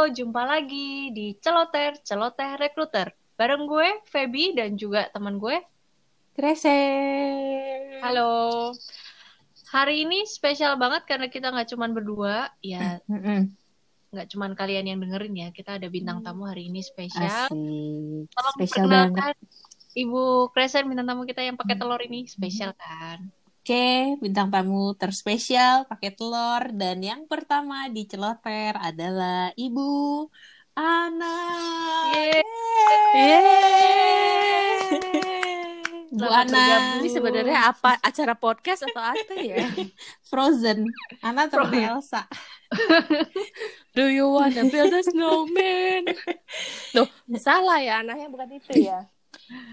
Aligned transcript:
Halo, 0.00 0.16
jumpa 0.16 0.48
lagi 0.48 1.12
di 1.12 1.36
Celoter, 1.44 2.00
Celoteh 2.00 2.56
Rekruter. 2.56 3.12
Bareng 3.36 3.68
gue, 3.68 4.00
Feby, 4.08 4.56
dan 4.56 4.72
juga 4.72 5.12
teman 5.12 5.36
gue. 5.36 5.60
Krese. 6.32 6.72
Halo. 8.00 8.72
Hari 9.68 10.08
ini 10.08 10.24
spesial 10.24 10.80
banget 10.80 11.04
karena 11.04 11.28
kita 11.28 11.52
nggak 11.52 11.68
cuman 11.76 11.92
berdua, 11.92 12.48
ya 12.64 12.96
nggak 14.08 14.24
cuman 14.32 14.56
kalian 14.56 14.88
yang 14.88 15.04
dengerin 15.04 15.36
ya. 15.36 15.48
Kita 15.52 15.76
ada 15.76 15.84
bintang 15.92 16.24
tamu 16.24 16.48
hari 16.48 16.72
ini 16.72 16.80
spesial. 16.80 17.52
Asik. 17.52 18.32
Tolong 18.32 18.56
Spesial 18.56 18.88
banget. 18.88 19.12
perkenalkan 19.12 19.36
Ibu 20.00 20.22
Kresen 20.56 20.88
bintang 20.88 21.12
tamu 21.12 21.28
kita 21.28 21.44
yang 21.44 21.60
pakai 21.60 21.76
telur 21.76 22.00
ini 22.00 22.24
spesial 22.24 22.72
kan? 22.72 23.28
Oke, 23.60 24.16
bintang 24.24 24.48
tamu 24.48 24.96
terspesial 24.96 25.84
pakai 25.84 26.16
telur 26.16 26.72
dan 26.72 26.96
yang 27.04 27.28
pertama 27.28 27.92
di 27.92 28.08
celoter 28.08 28.72
adalah 28.72 29.52
Ibu 29.52 30.24
Ana. 30.80 31.36
Yeay. 32.08 32.40
Bu 36.08 36.24
Selamat 36.24 36.48
Ana. 36.48 37.04
Ini 37.04 37.08
sebenarnya 37.12 37.58
apa 37.68 38.00
acara 38.00 38.32
podcast 38.32 38.88
atau 38.88 39.04
apa 39.12 39.34
ya? 39.36 39.60
Frozen. 40.32 40.88
Ana 41.20 41.44
Frozen. 41.52 41.84
Elsa. 41.84 42.24
Do 43.94 44.08
you 44.08 44.24
wanna 44.40 44.72
build 44.72 44.96
a 44.96 45.04
snowman? 45.04 46.16
Loh, 46.96 47.12
salah 47.36 47.76
ya 47.84 48.00
anaknya 48.00 48.32
bukan 48.32 48.56
itu 48.56 48.88
ya. 48.88 49.04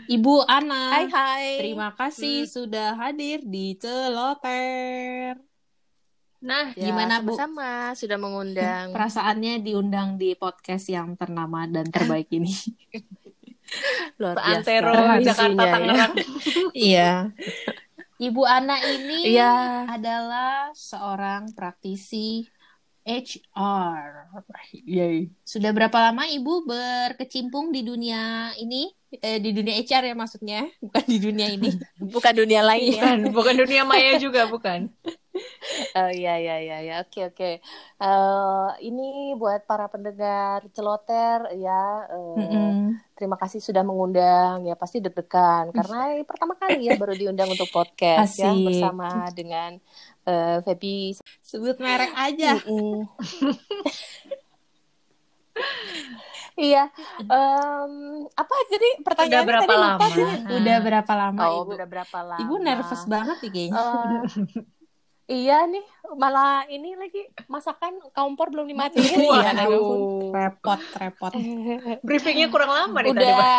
Ibu 0.08 0.42
Ana. 0.44 0.96
Hai 0.96 1.06
hai. 1.10 1.48
Terima 1.60 1.90
kasih 1.94 2.46
Hmm. 2.46 2.50
sudah 2.50 2.90
hadir 2.96 3.44
di 3.44 3.76
celoter. 3.76 5.38
Nah, 6.38 6.70
Ya, 6.74 6.94
Gimana, 6.94 7.20
Bu? 7.20 7.34
Sama-sama 7.34 7.98
sudah 7.98 8.18
mengundang. 8.18 8.90
Perasaannya 8.96 9.60
diundang 9.60 10.16
di 10.16 10.38
podcast 10.38 10.86
yang 10.88 11.18
ternama 11.18 11.66
dan 11.66 11.90
terbaik 11.90 12.30
ini. 12.30 12.54
Luar 14.22 14.38
biasa. 14.38 14.48
Antero, 14.64 14.94
Jakarta, 15.20 15.62
ya. 15.62 15.72
Tangerang. 15.76 16.14
Iya. 16.88 17.12
Ibu 18.18 18.42
Ana 18.44 18.82
ini 18.82 19.34
Iya. 19.34 19.86
adalah 19.92 20.72
seorang 20.74 21.54
praktisi 21.54 22.46
HR. 23.08 24.36
Yay. 24.84 25.32
Sudah 25.48 25.72
berapa 25.72 25.96
lama 25.96 26.28
Ibu 26.28 26.68
berkecimpung 26.68 27.72
di 27.72 27.82
dunia 27.82 28.52
ini? 28.60 28.92
Eh, 29.08 29.40
di 29.40 29.56
dunia 29.56 29.80
HR 29.80 30.12
ya 30.12 30.16
maksudnya, 30.20 30.68
bukan 30.84 31.04
di 31.08 31.18
dunia 31.24 31.48
ini. 31.48 31.72
Bukan 32.12 32.34
dunia 32.36 32.60
lain 32.60 32.92
ya. 32.92 33.16
Bukan, 33.16 33.20
bukan 33.32 33.56
dunia 33.64 33.84
maya 33.88 34.20
juga, 34.20 34.44
bukan. 34.52 34.92
Oh 35.94 36.10
iya 36.10 36.42
iya 36.42 36.56
iya 36.66 36.78
ya. 36.82 36.94
Oke 37.06 37.30
oke. 37.30 37.62
Eh, 38.02 38.68
ini 38.82 39.38
buat 39.38 39.70
para 39.70 39.86
pendengar 39.86 40.66
celoter 40.74 41.54
ya. 41.62 42.10
eh, 42.10 42.38
Mm-mm. 42.42 42.98
Terima 43.14 43.38
kasih 43.38 43.62
sudah 43.62 43.86
mengundang 43.86 44.66
ya 44.66 44.74
pasti 44.74 44.98
deg-degan 44.98 45.70
karena 45.74 46.22
pertama 46.26 46.54
kali 46.58 46.90
ya 46.90 46.94
baru 46.98 47.14
diundang 47.14 47.50
untuk 47.50 47.70
podcast 47.70 48.34
ya 48.38 48.54
Asik. 48.54 48.66
bersama 48.66 49.30
dengan 49.34 49.78
eh, 50.28 50.58
Feby. 50.62 51.16
Sebut 51.40 51.78
merek 51.78 52.12
aja. 52.14 52.60
Iya, 56.56 56.90
Em, 57.20 57.94
apa 58.28 58.54
jadi 58.68 58.90
Udah 58.92 59.06
pertanyaannya 59.06 59.46
berapa 59.46 59.62
tadi 59.64 59.78
lupa 59.78 59.86
lama? 59.94 60.08
gue. 60.10 60.34
Udah 60.58 60.78
berapa 60.82 61.14
lama 61.14 61.42
Oh, 61.44 61.54
Ibu? 61.56 61.72
udah 61.72 61.88
berapa 61.88 62.18
lama? 62.20 62.42
Ibu 62.42 62.54
nervous 62.60 63.04
banget 63.06 63.38
nih 63.40 63.52
kayaknya. 63.52 63.78
Eh, 63.78 64.22
iya 65.38 65.58
nih, 65.66 65.86
malah 66.14 66.66
ini 66.66 66.90
lagi 66.94 67.22
masakan 67.46 68.02
kompor 68.10 68.50
belum 68.50 68.66
dimatiin. 68.66 69.06
Waduh. 69.22 69.38
Iya, 69.38 69.50
aduh. 69.56 70.34
repot, 70.34 70.82
repot. 70.96 71.32
Briefingnya 72.06 72.50
kurang 72.50 72.72
lama 72.72 72.98
nih 72.98 73.12
tadi, 73.12 73.22
Pak. 73.22 73.38
udah 73.38 73.58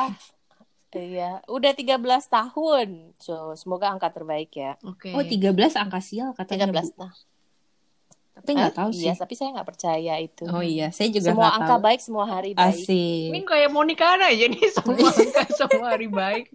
Iya, 0.91 1.45
udah 1.45 1.73
13 1.73 2.01
tahun. 2.27 2.89
So, 3.17 3.53
semoga 3.55 3.89
angka 3.89 4.09
terbaik 4.11 4.49
ya. 4.51 4.81
Oke. 4.81 5.11
Oh, 5.11 5.21
13 5.21 5.53
angka 5.75 5.99
sial 5.99 6.33
katanya. 6.33 6.65
13 6.67 6.89
Bu. 6.89 7.05
tahun. 7.05 7.17
Tapi 8.35 8.51
nggak 8.55 8.71
Hah? 8.71 8.79
tahu 8.79 8.91
sih. 8.93 9.05
Iya, 9.05 9.15
tapi 9.15 9.35
saya 9.35 9.51
nggak 9.51 9.67
percaya 9.67 10.15
itu. 10.17 10.47
Oh 10.47 10.63
iya, 10.63 10.89
saya 10.89 11.11
juga 11.11 11.29
semua 11.29 11.51
angka 11.53 11.75
tahu. 11.75 11.85
baik, 11.85 12.01
semua 12.01 12.25
hari 12.25 12.51
baik. 12.53 12.87
Ini 12.87 13.35
Asik. 13.35 13.45
kayak 13.45 13.69
mau 13.69 13.83
nikah 13.83 14.15
aja 14.17 14.47
nih 14.47 14.63
semua 14.79 15.11
angka 15.19 15.43
semua 15.51 15.87
hari 15.91 16.07
baik. 16.07 16.47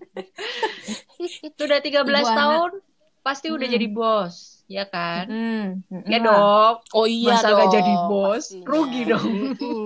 Sudah 1.53 1.77
13 1.77 2.01
Ibu 2.01 2.07
tahun 2.25 2.71
pasti 3.19 3.47
udah 3.49 3.63
Hmm. 3.63 3.75
jadi 3.75 3.87
bos, 3.89 4.35
ya 4.65 4.83
kan? 4.85 5.27
Hmm, 5.27 5.67
Ya 6.05 6.19
dong. 6.19 6.73
Oh 6.91 7.03
iya 7.03 7.35
Masa 7.35 7.51
dong. 7.51 7.55
nggak 7.59 7.71
jadi 7.73 7.93
bos? 8.05 8.35
pastinya. 8.41 8.65
Rugi 8.65 9.01
dong. 9.05 9.29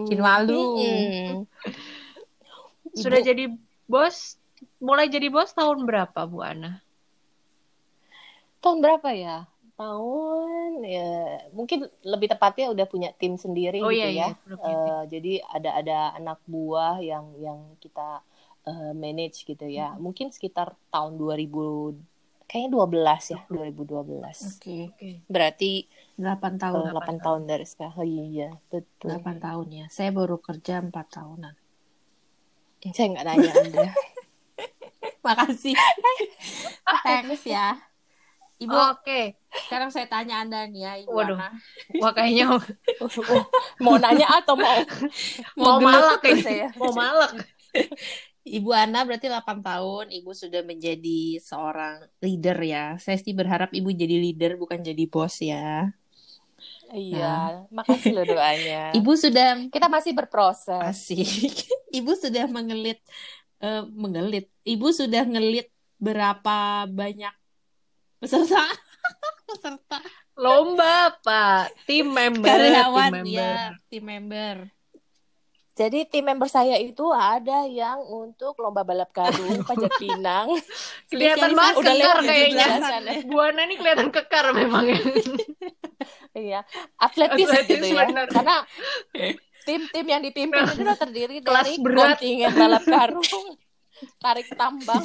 Bikin 0.06 0.20
malu. 0.20 0.66
Mm-mm. 0.78 1.50
Sudah 2.94 3.20
Ibu- 3.20 3.28
jadi 3.28 3.44
bos, 3.86 4.37
mulai 4.80 5.08
jadi 5.08 5.28
bos 5.28 5.52
tahun 5.52 5.84
berapa, 5.84 6.20
Bu 6.26 6.42
Ana? 6.42 6.82
Tahun 8.60 8.80
berapa 8.82 9.10
ya? 9.14 9.46
Tahun 9.78 10.82
ya 10.82 11.10
mungkin 11.54 11.86
lebih 12.02 12.34
tepatnya 12.34 12.74
udah 12.74 12.90
punya 12.90 13.14
tim 13.14 13.38
sendiri 13.38 13.78
Oh 13.78 13.94
gitu 13.94 14.02
iya, 14.02 14.10
ya. 14.10 14.28
iya. 14.34 14.58
Eh, 14.58 15.02
jadi 15.14 15.34
ada 15.46 15.70
ada 15.78 15.98
anak 16.18 16.42
buah 16.50 16.98
yang 16.98 17.38
yang 17.38 17.78
kita 17.78 18.26
eh, 18.66 18.94
manage 18.98 19.46
gitu 19.46 19.70
ya. 19.70 19.94
Hmm. 19.94 20.02
Mungkin 20.10 20.34
sekitar 20.34 20.74
tahun 20.90 21.22
2000 21.22 21.94
kayaknya 22.48 22.70
12 22.74 23.22
ya, 23.30 23.42
2012. 23.54 24.58
Oke, 24.58 24.90
Oke. 24.90 25.10
Berarti 25.30 25.86
8 26.18 26.58
tahun. 26.58 26.82
eh, 26.90 26.94
8 26.98 27.18
tahun 27.22 27.42
dari 27.46 27.66
sekarang. 27.70 27.94
Oh 28.02 28.08
iya, 28.08 28.50
betul. 28.74 29.14
8 29.14 29.38
tahun 29.38 29.68
ya. 29.70 29.86
Saya 29.94 30.10
baru 30.10 30.42
kerja 30.42 30.82
4 30.82 30.90
tahunan. 31.14 31.54
Saya 32.88 33.08
nggak 33.14 33.26
nanya 33.30 33.52
Anda. 33.62 33.88
Makasih. 35.28 35.76
Thanks 37.04 37.44
ya. 37.44 37.76
Ibu, 38.58 38.74
Oke. 38.74 39.38
sekarang 39.70 39.94
saya 39.94 40.10
tanya 40.10 40.42
Anda 40.42 40.66
nih 40.66 40.82
ya, 40.82 40.94
Ibu 41.06 41.14
Waduh. 41.14 41.38
Ana. 41.38 41.50
Wah 42.02 42.10
kayaknya 42.10 42.46
mau 43.86 44.02
nanya 44.02 44.28
atau 44.42 44.58
mau 44.58 44.82
mau 45.54 45.78
gelut 45.78 45.86
malak 45.94 46.22
ya. 46.26 46.36
saya? 46.42 46.68
Mau 46.74 46.90
malak. 46.90 47.38
Ibu 48.58 48.72
Ana 48.74 49.04
berarti 49.06 49.28
8 49.30 49.60
tahun, 49.62 50.06
Ibu 50.10 50.32
sudah 50.34 50.64
menjadi 50.66 51.38
seorang 51.38 52.08
leader 52.24 52.58
ya. 52.64 52.86
Saya 52.98 53.20
sih 53.22 53.36
berharap 53.36 53.70
Ibu 53.76 53.94
jadi 53.94 54.16
leader 54.18 54.58
bukan 54.58 54.82
jadi 54.82 55.04
bos 55.06 55.38
ya. 55.38 55.92
Iya, 56.90 57.68
makasih 57.70 58.16
loh 58.16 58.26
doanya. 58.26 58.96
Ibu 58.96 59.12
sudah 59.20 59.68
Kita 59.70 59.92
masih 59.92 60.16
berproses. 60.16 60.82
asik. 60.82 61.68
Ibu 61.92 62.16
sudah 62.16 62.48
mengelit 62.48 63.04
eh, 63.62 63.84
mengelit. 63.88 64.50
Ibu 64.68 64.88
sudah 64.92 65.24
ngelit 65.26 65.70
berapa 65.98 66.86
banyak 66.86 67.34
peserta? 68.22 68.64
peserta 69.48 69.98
Lomba, 70.38 71.18
Pak. 71.26 71.74
Tim 71.90 72.14
member. 72.14 72.46
karyawan 72.46 73.10
tim 73.10 73.16
member. 73.18 73.34
ya, 73.42 73.74
tim 73.90 74.04
member. 74.06 74.56
Jadi 75.78 76.10
tim 76.10 76.26
member 76.26 76.50
saya 76.50 76.78
itu 76.82 77.06
ada 77.14 77.66
yang 77.70 78.02
untuk 78.02 78.58
lomba 78.58 78.82
balap 78.82 79.14
karung 79.14 79.62
pajak 79.62 79.94
pinang. 79.98 80.50
Kelihatan 81.10 81.54
banget 81.54 81.76
Udah 81.78 81.94
kekar 81.94 82.18
lewat 82.18 82.26
kayaknya. 82.26 82.68
17-an 82.70 83.02
ya. 83.06 83.14
Bu 83.30 83.38
Ana 83.42 83.62
ini 83.66 83.76
kelihatan 83.78 84.10
kekar 84.10 84.46
memang 84.58 84.86
ya. 84.90 85.00
Iya, 86.38 86.60
atletis, 87.02 87.50
Atletis, 87.50 87.82
gitu 87.82 87.98
ya. 87.98 88.06
benar. 88.06 88.26
Karena 88.30 88.58
tim-tim 89.68 90.06
yang 90.08 90.24
dipimpin 90.24 90.64
itu 90.66 90.80
udah 90.80 90.96
terdiri 90.96 91.44
Kelas 91.44 91.68
dari 91.68 91.76
berat. 91.78 92.16
kontingen 92.16 92.54
balap 92.56 92.84
karung, 92.88 93.48
tarik 94.24 94.48
tambang. 94.56 95.04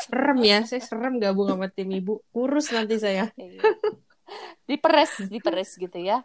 Serem 0.00 0.38
ya, 0.40 0.58
saya 0.64 0.80
serem 0.80 1.20
gabung 1.20 1.46
sama 1.46 1.68
tim 1.68 1.92
Ibu. 1.92 2.24
Kurus 2.32 2.72
nanti 2.72 2.96
saya. 2.96 3.28
Iya. 3.36 3.60
Diperes, 4.64 5.26
diperes 5.26 5.70
gitu 5.74 5.98
ya. 6.00 6.24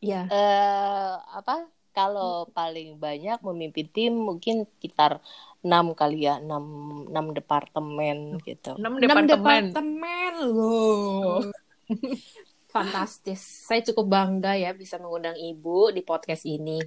Ya. 0.00 0.26
eh 0.26 1.12
apa? 1.30 1.68
Kalau 1.92 2.48
paling 2.50 2.96
banyak 2.96 3.38
memimpin 3.44 3.86
tim 3.86 4.12
mungkin 4.16 4.64
sekitar 4.66 5.20
enam 5.60 5.92
kali 5.92 6.24
ya, 6.24 6.40
enam 6.40 6.64
enam 7.06 7.30
departemen 7.30 8.40
gitu. 8.42 8.74
6 8.74 8.80
Enam 8.80 8.96
departemen. 8.98 9.70
departemen 9.70 10.32
loh. 10.50 11.44
Fantastis. 12.72 13.68
Saya 13.68 13.84
cukup 13.84 14.08
bangga 14.08 14.56
ya 14.56 14.72
bisa 14.72 14.96
mengundang 14.96 15.36
Ibu 15.36 15.92
di 15.92 16.00
podcast 16.00 16.48
ini. 16.48 16.80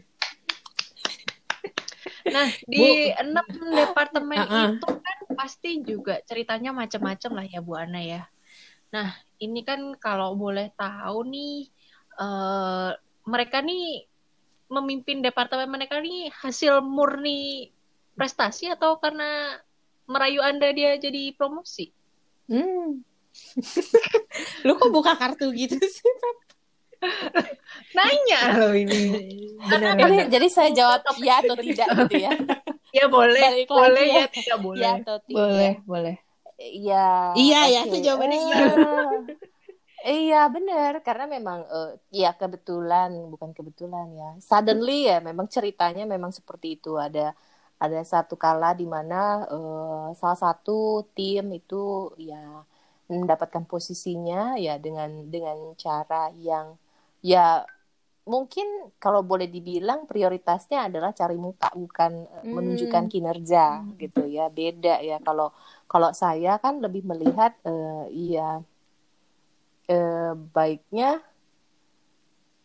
Nah, 2.25 2.49
di 2.65 3.13
enam 3.13 3.45
departemen 3.69 4.41
Uh-uh. 4.41 4.65
itu 4.73 4.89
kan 4.89 5.17
pasti 5.37 5.85
juga 5.85 6.17
ceritanya 6.25 6.73
macam-macam 6.73 7.31
lah 7.37 7.45
ya 7.45 7.61
Bu 7.61 7.77
Ana 7.77 8.01
ya. 8.01 8.25
Nah, 8.89 9.13
ini 9.37 9.61
kan 9.61 9.93
kalau 10.01 10.33
boleh 10.33 10.73
tahu 10.73 11.21
nih 11.29 11.69
eh 12.17 12.91
mereka 13.29 13.61
nih 13.61 14.09
memimpin 14.73 15.21
departemen 15.21 15.69
mereka 15.69 16.01
nih 16.01 16.33
hasil 16.33 16.81
murni 16.81 17.69
prestasi 18.17 18.73
atau 18.73 18.97
karena 18.97 19.61
merayu 20.09 20.41
Anda 20.41 20.73
dia 20.73 20.97
jadi 20.97 21.29
promosi? 21.37 21.93
Hmm. 22.49 23.05
Lu 24.67 24.75
kok 24.75 24.91
buka 24.91 25.15
kartu 25.15 25.51
gitu 25.55 25.77
sih, 25.79 26.11
Pep? 26.21 26.37
Nanya 27.95 28.41
loh 28.57 28.73
ini. 28.73 29.01
Benar, 29.61 29.95
Karena 29.95 30.01
Jadi, 30.01 30.17
jadi 30.31 30.47
saya 30.51 30.69
jawab 30.73 31.01
ya 31.21 31.35
atau 31.43 31.55
tidak 31.59 31.87
gitu 32.05 32.15
ya. 32.19 32.31
Ya 32.95 33.05
boleh, 33.11 33.43
Balik 33.43 33.67
boleh 33.67 34.05
ya. 34.07 34.23
ya, 34.23 34.25
tidak 34.31 34.57
boleh. 34.63 34.83
Ya 34.83 34.91
atau 35.03 35.15
tidak. 35.19 35.35
Boleh, 35.35 35.73
boleh. 35.83 36.15
Iya. 36.55 37.07
Iya, 37.35 37.59
ya, 37.67 37.81
oke. 37.83 37.87
itu 37.91 37.97
jawabannya 38.07 38.39
iya. 38.39 38.63
Iya 40.05 40.53
benar 40.53 41.01
karena 41.01 41.25
memang 41.25 41.65
eh, 41.65 41.89
ya 42.13 42.29
kebetulan 42.37 43.09
bukan 43.33 43.57
kebetulan 43.57 44.05
ya 44.13 44.29
suddenly 44.37 45.09
ya 45.09 45.17
memang 45.17 45.49
ceritanya 45.49 46.05
memang 46.05 46.29
seperti 46.29 46.77
itu 46.77 46.93
ada 46.93 47.33
ada 47.81 47.99
satu 48.05 48.37
kala 48.37 48.77
di 48.77 48.85
mana 48.85 49.49
eh, 49.49 50.05
salah 50.13 50.37
satu 50.37 51.09
tim 51.17 51.49
itu 51.57 52.13
ya 52.21 52.37
mendapatkan 53.06 53.63
posisinya 53.69 54.57
ya 54.57 54.81
dengan 54.81 55.30
dengan 55.30 55.78
cara 55.78 56.34
yang 56.34 56.74
ya 57.22 57.66
mungkin 58.25 58.90
kalau 58.98 59.22
boleh 59.22 59.46
dibilang 59.46 60.10
prioritasnya 60.10 60.90
adalah 60.90 61.13
cari 61.13 61.38
muka 61.38 61.69
bukan 61.78 62.25
eh, 62.25 62.42
Hmm. 62.42 62.54
menunjukkan 62.57 63.06
kinerja 63.13 63.86
Hmm. 63.86 63.94
gitu 64.02 64.25
ya 64.25 64.50
beda 64.50 65.02
ya 65.06 65.22
kalau 65.22 65.54
kalau 65.86 66.10
saya 66.18 66.57
kan 66.57 66.81
lebih 66.81 67.06
melihat 67.06 67.54
eh, 67.62 68.06
ya 68.34 68.66
eh, 69.88 70.34
baiknya 70.34 71.22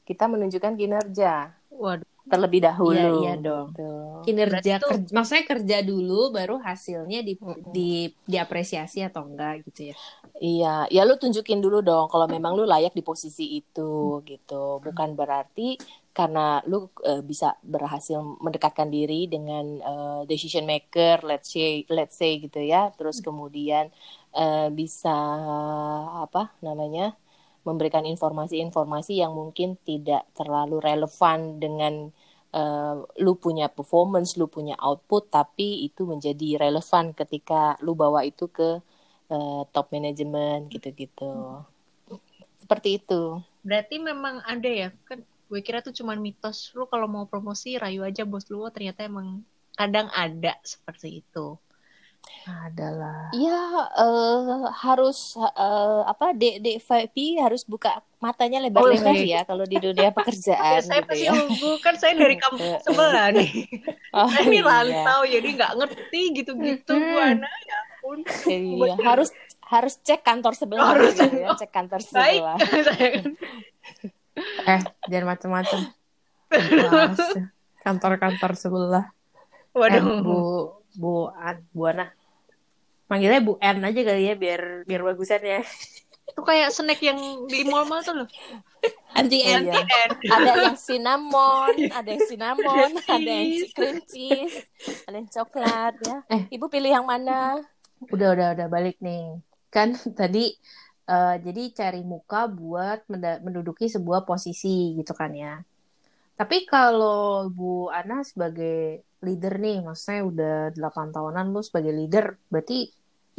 kita 0.08 0.24
menunjukkan 0.26 0.74
kinerja 0.74 1.52
Waduh, 1.70 2.19
terlebih 2.30 2.60
dahulu. 2.62 2.94
Iya, 2.94 3.10
iya 3.18 3.34
dong. 3.36 3.74
Gitu. 3.74 3.90
Kinerja 4.20 4.52
Berarti 4.54 4.70
tuh- 4.78 4.90
kerja, 4.94 5.12
maksudnya 5.16 5.44
kerja 5.50 5.76
dulu 5.82 6.20
baru 6.30 6.56
hasilnya 6.62 7.20
di, 7.26 7.34
di 7.74 7.90
diapresiasi 8.24 9.02
atau 9.02 9.26
enggak 9.26 9.66
gitu 9.66 9.90
ya. 9.90 9.96
Iya, 10.40 10.74
ya 10.88 11.02
lu 11.04 11.18
tunjukin 11.18 11.60
dulu 11.60 11.82
dong 11.84 12.06
kalau 12.08 12.24
memang 12.30 12.54
lu 12.56 12.64
layak 12.64 12.94
di 12.94 13.02
posisi 13.02 13.58
itu 13.58 14.22
gitu. 14.24 14.78
Bukan 14.80 15.18
berarti 15.18 15.76
karena 16.14 16.62
lu 16.70 16.88
eh, 17.04 17.20
bisa 17.20 17.58
berhasil 17.60 18.20
mendekatkan 18.40 18.88
diri 18.88 19.26
dengan 19.26 19.64
eh, 19.82 20.20
decision 20.30 20.64
maker, 20.64 21.26
let's 21.26 21.50
say 21.50 21.82
let's 21.90 22.16
say 22.16 22.38
gitu 22.38 22.62
ya. 22.62 22.94
Terus 22.94 23.18
kemudian 23.20 23.90
eh, 24.32 24.68
bisa 24.70 25.16
apa 26.22 26.54
namanya? 26.62 27.18
memberikan 27.60 28.08
informasi-informasi 28.08 29.20
yang 29.20 29.36
mungkin 29.36 29.76
tidak 29.84 30.24
terlalu 30.32 30.80
relevan 30.80 31.60
dengan 31.60 32.08
eh, 32.58 32.94
lu 33.24 33.32
punya 33.44 33.64
performance, 33.76 34.30
lu 34.40 34.46
punya 34.56 34.74
output, 34.86 35.22
tapi 35.36 35.64
itu 35.86 36.00
menjadi 36.12 36.46
relevan 36.62 37.04
ketika 37.20 37.76
lu 37.84 37.92
bawa 38.02 38.20
itu 38.30 38.44
ke 38.56 38.68
eh, 39.32 39.60
top 39.72 39.86
management 39.94 40.60
gitu-gitu. 40.74 41.24
Seperti 42.62 42.88
itu. 43.00 43.14
berarti 43.66 43.94
memang 44.08 44.36
ada 44.52 44.68
ya 44.82 44.88
kan? 45.08 45.18
Gue 45.50 45.60
kira 45.66 45.78
tuh 45.86 45.94
cuman 45.98 46.18
mitos. 46.26 46.58
Lu 46.78 46.84
kalau 46.92 47.06
mau 47.14 47.24
promosi 47.32 47.68
rayu 47.82 48.00
aja 48.08 48.22
bos 48.30 48.44
lu. 48.50 48.56
Oh, 48.64 48.72
Ternyata 48.76 49.00
emang 49.10 49.28
kadang 49.78 50.08
ada 50.22 50.50
seperti 50.72 51.08
itu. 51.24 51.38
Adalah. 52.42 53.30
Ya 53.32 53.60
eh, 53.92 54.40
harus 54.80 55.36
eh, 55.36 56.00
apa 56.02 56.32
D 56.32 56.58
DVP 56.58 57.36
harus 57.36 57.62
buka 57.62 58.00
matanya 58.18 58.58
lebar-lebar 58.58 59.10
Oh, 59.10 59.16
iya. 59.16 59.40
ya 59.40 59.46
kalau 59.46 59.64
di 59.64 59.76
dunia 59.76 60.08
pekerjaan 60.16 60.80
saya 60.80 61.00
gitu 61.00 61.08
pasti 61.08 61.24
ya. 61.24 61.32
nunggu 61.32 61.70
kan 61.78 61.94
saya 61.96 62.12
dari 62.14 62.36
kampung 62.42 62.80
sebelah 62.80 63.28
nih. 63.30 63.50
Oh, 64.10 64.26
Saya 64.26 64.42
ini 64.42 64.58
iya. 64.58 64.66
rantau 64.66 65.22
jadi 65.22 65.48
nggak 65.54 65.72
ngerti 65.78 66.22
gitu-gitu 66.34 66.92
Mm-mm. 66.92 67.14
Bu 67.14 67.18
Ana 67.22 67.46
ya 67.62 67.76
ampun. 67.78 68.18
Iya, 68.44 68.94
harus 69.00 69.30
harus 69.62 69.94
cek 70.02 70.20
kantor 70.20 70.58
sebelah 70.58 70.82
Harus. 70.90 71.14
gitu 71.14 71.30
ya, 71.38 71.54
cek 71.54 71.70
kantor 71.70 72.02
Baik 72.10 72.42
sebelah. 72.42 72.56
saya 72.82 73.08
kan. 73.14 73.24
Eh, 74.66 74.80
jangan 75.06 75.26
macam-macam. 75.30 75.80
Kantor-kantor 77.78 78.50
sebelah. 78.54 79.04
Eh, 79.70 79.78
Waduh. 79.78 80.02
Bu 80.20 80.36
Bu 80.96 81.30
An, 81.30 81.62
Bu 81.70 81.90
Ana. 81.90 82.10
Manggilnya 83.10 83.42
Bu 83.42 83.58
N 83.58 83.82
aja 83.82 84.00
kali 84.06 84.22
ya 84.30 84.34
biar 84.38 84.86
biar 84.86 85.02
bagusan 85.02 85.42
ya. 85.42 85.60
Itu 86.30 86.46
kayak 86.46 86.70
snack 86.70 87.02
yang 87.02 87.18
di 87.50 87.66
mall-mall 87.66 88.06
tuh 88.06 88.22
loh. 88.22 88.28
Anti 89.18 89.42
N. 89.42 89.66
Iya. 89.66 89.82
Ada 90.30 90.50
yang 90.70 90.78
cinnamon, 90.78 91.74
ada 91.98 92.08
yang 92.08 92.24
cinnamon, 92.30 92.90
ada 93.10 93.30
yang 93.30 93.66
cream 93.74 93.98
cheese, 94.06 94.62
ada 95.10 95.18
yang 95.18 95.26
coklat 95.26 95.94
ya. 96.06 96.18
Eh. 96.30 96.42
Ibu 96.54 96.70
pilih 96.70 96.94
yang 96.94 97.06
mana? 97.10 97.58
Udah 98.14 98.32
udah 98.38 98.48
udah 98.54 98.66
balik 98.70 99.02
nih. 99.02 99.42
Kan 99.74 99.98
tadi 100.20 100.54
eh, 101.10 101.34
jadi 101.42 101.62
cari 101.74 102.06
muka 102.06 102.46
buat 102.46 103.02
menduduki 103.42 103.90
sebuah 103.90 104.22
posisi 104.22 104.94
gitu 104.94 105.10
kan 105.18 105.34
ya. 105.34 105.58
Tapi 106.38 106.64
kalau 106.64 107.50
Bu 107.50 107.90
Ana 107.90 108.22
sebagai 108.22 109.02
leader 109.26 109.54
nih, 109.64 109.76
maksudnya 109.86 110.22
udah 110.30 110.54
8 110.76 111.08
tahunan 111.14 111.46
lu 111.54 111.60
sebagai 111.68 111.92
leader, 111.98 112.26
berarti 112.52 112.76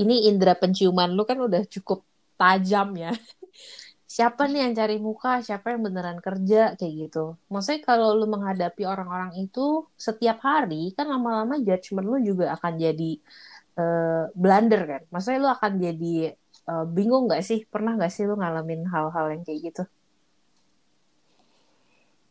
ini 0.01 0.15
indera 0.29 0.53
penciuman 0.61 1.09
lu 1.17 1.23
kan 1.29 1.37
udah 1.47 1.61
cukup 1.73 1.99
tajam 2.39 2.87
ya. 3.03 3.11
Siapa 4.15 4.41
nih 4.51 4.59
yang 4.67 4.73
cari 4.79 4.95
muka, 5.07 5.29
siapa 5.47 5.71
yang 5.71 5.81
beneran 5.87 6.19
kerja 6.19 6.75
kayak 6.75 6.93
gitu. 7.07 7.39
Maksudnya 7.53 7.81
kalau 7.89 8.07
lu 8.19 8.25
menghadapi 8.33 8.83
orang-orang 8.83 9.31
itu 9.39 9.87
setiap 9.95 10.37
hari, 10.43 10.91
kan 10.97 11.07
lama-lama 11.13 11.55
judgement 11.67 12.07
lu 12.11 12.17
juga 12.29 12.45
akan 12.59 12.73
jadi 12.75 13.11
eh, 13.79 14.23
blunder 14.41 14.81
kan. 14.91 15.01
Maksudnya 15.13 15.39
lu 15.43 15.49
akan 15.55 15.71
jadi 15.85 16.07
eh, 16.71 16.85
bingung 16.95 17.23
nggak 17.31 17.43
sih? 17.49 17.59
Pernah 17.73 17.91
nggak 17.97 18.11
sih 18.15 18.23
lu 18.29 18.35
ngalamin 18.41 18.81
hal-hal 18.93 19.25
yang 19.33 19.43
kayak 19.47 19.59
gitu? 19.71 19.81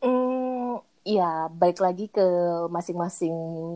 Hmm, 0.02 0.39
ya, 1.04 1.22
baik 1.60 1.78
lagi 1.84 2.04
ke 2.16 2.22
masing-masing 2.76 3.34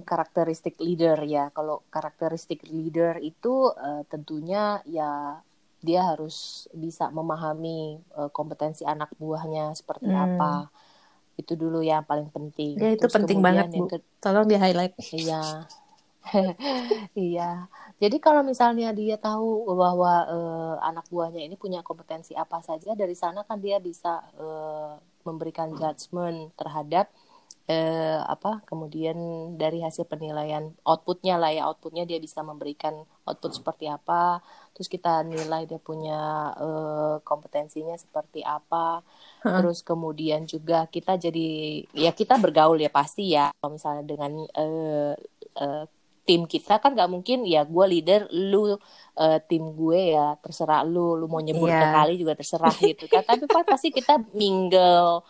karakteristik 0.09 0.75
leader 0.87 1.19
ya. 1.35 1.41
Kalau 1.57 1.75
karakteristik 1.95 2.61
leader 2.75 3.13
itu 3.29 3.49
eh, 3.87 4.01
tentunya 4.13 4.59
ya 4.97 5.05
dia 5.87 6.01
harus 6.11 6.35
bisa 6.85 7.05
memahami 7.19 7.69
eh, 8.19 8.31
kompetensi 8.37 8.83
anak 8.93 9.11
buahnya 9.23 9.63
seperti 9.81 10.09
Hmm. 10.09 10.17
apa. 10.25 10.69
Itu 11.41 11.53
dulu 11.63 11.79
yang 11.91 12.03
paling 12.11 12.29
penting. 12.37 12.77
Ya, 12.81 12.87
itu 12.95 13.07
Terus 13.07 13.15
penting 13.15 13.39
banget, 13.47 13.67
Bu. 13.77 13.83
ke- 13.91 14.05
Tolong 14.23 14.47
di 14.51 14.57
highlight. 14.63 14.93
Iya. 15.15 15.35
Iya. 17.21 17.43
Jadi 18.03 18.17
kalau 18.25 18.43
misalnya 18.51 18.87
dia 18.99 19.15
tahu 19.25 19.47
bahwa 19.83 20.11
eh, 20.33 20.75
anak 20.89 21.05
buahnya 21.13 21.41
ini 21.47 21.57
punya 21.65 21.81
kompetensi 21.89 22.33
apa 22.43 22.59
saja, 22.69 22.91
dari 23.01 23.15
sana 23.23 23.41
kan 23.49 23.59
dia 23.65 23.77
bisa 23.89 24.09
eh, 24.41 24.93
memberikan 25.25 25.73
judgement 25.75 26.53
terhadap 26.55 27.09
eh, 27.65 28.21
apa 28.21 28.61
kemudian 28.69 29.17
dari 29.57 29.81
hasil 29.81 30.05
penilaian 30.05 30.69
outputnya 30.85 31.41
lah 31.41 31.49
ya 31.49 31.65
outputnya 31.65 32.05
dia 32.05 32.21
bisa 32.21 32.45
memberikan 32.45 33.09
output 33.25 33.57
seperti 33.57 33.89
apa 33.89 34.45
terus 34.77 34.93
kita 34.93 35.25
nilai 35.25 35.65
dia 35.65 35.81
punya 35.81 36.53
eh, 36.61 37.17
kompetensinya 37.25 37.97
seperti 37.97 38.45
apa 38.45 39.01
terus 39.41 39.81
kemudian 39.81 40.45
juga 40.45 40.85
kita 40.93 41.17
jadi 41.17 41.49
ya 41.97 42.13
kita 42.13 42.37
bergaul 42.37 42.77
ya 42.77 42.93
pasti 42.93 43.33
ya 43.33 43.49
kalau 43.57 43.81
misalnya 43.81 44.05
dengan 44.05 44.33
eh, 44.45 45.17
eh, 45.57 45.85
tim 46.27 46.41
kita 46.53 46.73
kan 46.83 46.91
nggak 46.97 47.11
mungkin 47.15 47.39
ya 47.53 47.59
gue 47.75 47.85
leader 47.93 48.21
lu 48.51 48.57
eh, 49.21 49.37
tim 49.49 49.63
gue 49.79 49.99
ya 50.15 50.21
terserah 50.43 50.81
lu 50.93 50.99
lu 51.21 51.25
mau 51.33 51.43
nyebut 51.49 51.71
Iya. 51.71 51.77
kali 51.95 52.13
juga 52.21 52.33
terserah 52.39 52.75
gitu 52.89 53.05
kan 53.13 53.23
tapi 53.31 53.45
kan 53.55 53.63
pasti 53.73 53.89
kita 53.99 54.13
mingle 54.41 55.23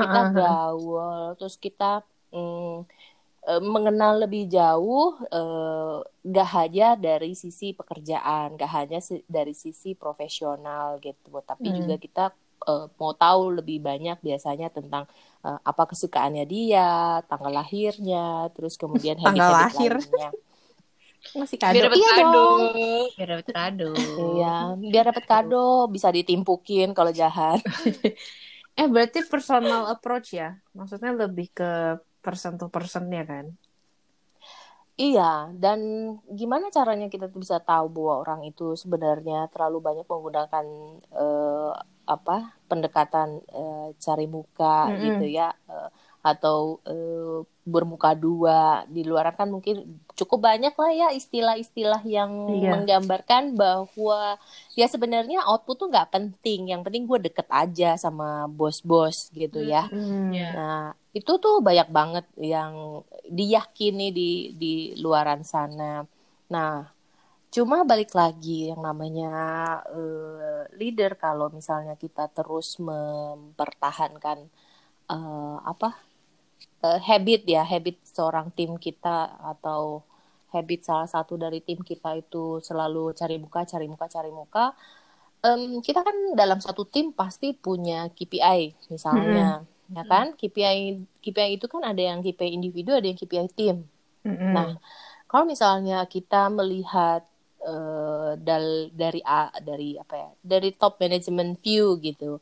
kita 0.00 0.18
gaul 0.36 1.36
terus 1.38 1.54
kita 1.64 1.84
mm, 2.34 2.72
eh, 3.48 3.60
mengenal 3.74 4.12
lebih 4.24 4.42
jauh 4.56 5.16
eh, 5.36 5.96
gak 6.36 6.48
hanya 6.56 6.84
dari 7.06 7.32
sisi 7.42 7.66
pekerjaan 7.78 8.46
gak 8.60 8.70
hanya 8.78 8.98
si- 9.08 9.24
dari 9.36 9.54
sisi 9.64 9.88
profesional 10.02 10.86
gitu 11.06 11.30
tapi 11.50 11.68
Hmm. 11.68 11.74
juga 11.78 11.96
kita 12.04 12.22
eh, 12.68 12.84
mau 13.00 13.12
tahu 13.16 13.40
lebih 13.58 13.78
banyak 13.88 14.16
biasanya 14.26 14.66
tentang 14.76 15.04
eh, 15.46 15.58
apa 15.70 15.82
kesukaannya 15.90 16.44
dia 16.44 17.20
tanggal 17.30 17.52
lahirnya 17.60 18.50
terus 18.54 18.74
kemudian 18.80 19.16
Tanggal 19.20 19.50
lahir. 19.52 19.92
lainnya 19.96 20.28
Masih 21.36 21.58
Biar 21.60 21.84
kado. 21.84 21.86
dapat 21.86 21.98
Iya 22.00 22.10
kado. 22.16 22.32
dong. 22.34 22.60
Biar 23.16 23.28
dapat 23.32 23.48
kado. 23.54 23.84
Iya, 24.20 24.46
biar 24.92 25.04
dapat 25.10 25.24
kado 25.30 25.56
bisa 25.94 26.08
ditimpukin 26.16 26.88
kalau 26.96 27.12
jahat. 27.12 27.60
Eh, 28.80 28.88
berarti 28.88 29.18
personal 29.32 29.82
approach 29.92 30.28
ya? 30.40 30.56
Maksudnya 30.72 31.10
lebih 31.22 31.46
ke 31.52 31.64
person 32.24 32.52
to 32.60 32.66
person 32.72 33.04
ya 33.12 33.22
kan? 33.28 33.46
Iya, 35.00 35.22
dan 35.62 35.80
gimana 36.38 36.66
caranya 36.76 37.06
kita 37.08 37.24
tuh 37.32 37.40
bisa 37.44 37.56
tahu 37.64 37.86
bahwa 37.96 38.14
orang 38.22 38.40
itu 38.50 38.62
sebenarnya 38.82 39.48
terlalu 39.52 39.76
banyak 39.86 40.04
menggunakan 40.12 40.66
eh, 41.20 41.70
apa 42.10 42.58
pendekatan 42.66 43.38
eh, 43.54 43.88
cari 44.02 44.26
muka 44.26 44.90
Mm-mm. 44.90 45.02
gitu 45.06 45.26
ya? 45.30 45.54
Eh, 45.70 45.90
atau 46.20 46.76
uh, 46.84 47.40
bermuka 47.64 48.12
dua 48.12 48.84
di 48.84 49.08
luar 49.08 49.32
kan 49.32 49.48
mungkin 49.48 50.04
cukup 50.12 50.52
banyak 50.52 50.74
lah 50.76 50.92
ya 50.92 51.08
istilah-istilah 51.16 52.04
yang 52.04 52.28
iya. 52.60 52.76
menggambarkan 52.76 53.56
bahwa 53.56 54.36
ya 54.76 54.84
sebenarnya 54.84 55.40
output 55.48 55.76
tuh 55.80 55.88
nggak 55.88 56.12
penting 56.12 56.76
yang 56.76 56.84
penting 56.84 57.08
gue 57.08 57.24
deket 57.24 57.48
aja 57.48 57.96
sama 57.96 58.44
bos-bos 58.52 59.32
gitu 59.32 59.64
ya 59.64 59.88
mm, 59.88 60.28
yeah. 60.34 60.52
nah 60.52 60.84
itu 61.16 61.40
tuh 61.40 61.64
banyak 61.64 61.88
banget 61.88 62.26
yang 62.36 63.00
diyakini 63.24 64.12
di 64.12 64.30
di 64.60 64.74
luaran 65.00 65.40
sana 65.40 66.04
nah 66.52 66.84
cuma 67.50 67.82
balik 67.82 68.14
lagi 68.14 68.70
yang 68.70 68.78
namanya 68.78 69.30
uh, 69.90 70.70
leader 70.78 71.18
kalau 71.18 71.50
misalnya 71.50 71.98
kita 71.98 72.30
terus 72.30 72.78
mempertahankan 72.78 74.46
uh, 75.10 75.58
apa 75.66 75.98
uh, 76.86 77.00
habit 77.02 77.42
ya 77.50 77.66
habit 77.66 77.98
seorang 78.06 78.54
tim 78.54 78.78
kita 78.78 79.34
atau 79.42 80.06
habit 80.54 80.86
salah 80.86 81.10
satu 81.10 81.34
dari 81.34 81.58
tim 81.62 81.82
kita 81.82 82.18
itu 82.18 82.62
selalu 82.62 83.14
cari 83.18 83.38
muka 83.42 83.66
cari 83.66 83.86
muka 83.90 84.06
cari 84.06 84.30
muka 84.30 84.74
um, 85.42 85.82
kita 85.82 86.06
kan 86.06 86.16
dalam 86.34 86.58
satu 86.62 86.86
tim 86.86 87.10
pasti 87.14 87.54
punya 87.54 88.10
KPI 88.14 88.90
misalnya 88.94 89.62
mm-hmm. 89.62 89.96
ya 89.98 90.02
kan 90.06 90.26
KPI 90.34 90.82
KPI 91.22 91.50
itu 91.58 91.66
kan 91.70 91.82
ada 91.86 92.02
yang 92.02 92.22
KPI 92.22 92.50
individu 92.54 92.94
ada 92.94 93.06
yang 93.06 93.18
KPI 93.18 93.48
tim 93.54 93.86
mm-hmm. 94.26 94.52
nah 94.54 94.78
kalau 95.30 95.46
misalnya 95.46 96.02
kita 96.10 96.50
melihat 96.50 97.22
uh, 97.64 98.32
dal 98.36 98.90
dari 98.92 99.20
A 99.24 99.52
dari 99.60 99.96
apa 99.96 100.14
ya 100.16 100.30
dari 100.40 100.70
top 100.74 101.00
management 101.00 101.60
view 101.60 101.98
gitu 102.00 102.40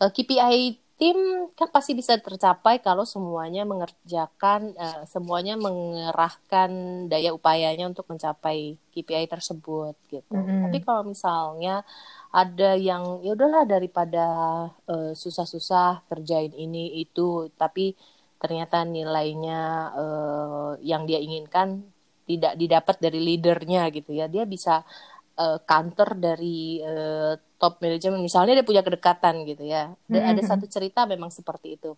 uh, 0.00 0.10
KPI 0.10 0.88
tim 0.98 1.46
kan 1.54 1.70
pasti 1.70 1.94
bisa 1.94 2.18
tercapai 2.18 2.82
kalau 2.82 3.06
semuanya 3.06 3.62
mengerjakan 3.62 4.74
uh, 4.74 5.06
semuanya 5.06 5.54
mengerahkan 5.54 6.70
daya 7.06 7.30
upayanya 7.30 7.86
untuk 7.86 8.10
mencapai 8.10 8.74
KPI 8.90 9.30
tersebut 9.30 9.94
gitu. 10.10 10.34
Mm 10.34 10.42
-hmm. 10.42 10.60
Tapi 10.66 10.78
kalau 10.82 11.06
misalnya 11.06 11.86
ada 12.34 12.74
yang 12.74 13.22
ya 13.22 13.38
udahlah 13.38 13.62
daripada 13.62 14.26
susah 15.14 15.46
susah-susah 15.46 16.02
kerjain 16.10 16.52
ini 16.52 16.98
itu 17.00 17.48
tapi 17.56 17.96
ternyata 18.38 18.86
nilainya 18.86 19.92
uh, 19.98 20.72
yang 20.82 21.04
dia 21.08 21.18
inginkan 21.18 21.82
tidak 22.28 22.60
didapat 22.60 23.00
dari 23.00 23.24
leadernya 23.24 23.88
gitu 23.88 24.12
ya. 24.12 24.28
Dia 24.28 24.44
bisa 24.44 24.84
uh, 25.38 25.58
counter 25.64 26.18
dari 26.18 26.82
uh, 26.82 27.38
top 27.58 27.78
manajemen 27.82 28.22
misalnya 28.22 28.60
dia 28.60 28.66
punya 28.66 28.82
kedekatan 28.82 29.46
gitu 29.46 29.66
ya 29.66 29.90
mm-hmm. 29.90 30.30
ada 30.30 30.42
satu 30.42 30.66
cerita 30.66 31.06
memang 31.06 31.30
seperti 31.30 31.78
itu 31.78 31.94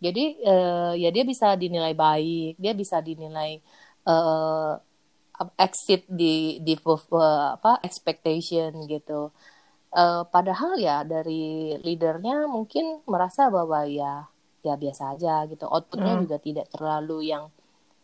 jadi 0.00 0.24
uh, 0.44 0.92
ya 0.96 1.08
dia 1.12 1.24
bisa 1.24 1.56
dinilai 1.56 1.96
baik 1.96 2.60
dia 2.60 2.72
bisa 2.76 3.00
dinilai 3.00 3.60
uh, 4.08 4.76
exit 5.60 6.08
di 6.08 6.60
di 6.60 6.74
uh, 6.76 7.48
apa 7.56 7.80
expectation 7.84 8.72
gitu 8.88 9.32
uh, 9.96 10.22
padahal 10.28 10.76
ya 10.80 11.04
dari 11.04 11.76
leadernya 11.80 12.48
mungkin 12.48 13.04
merasa 13.08 13.52
bahwa 13.52 13.84
ya 13.88 14.28
ya 14.62 14.78
biasa 14.78 15.18
aja 15.18 15.42
gitu 15.50 15.66
outputnya 15.66 16.14
mm. 16.16 16.20
juga 16.22 16.36
tidak 16.38 16.66
terlalu 16.70 17.34
yang 17.34 17.50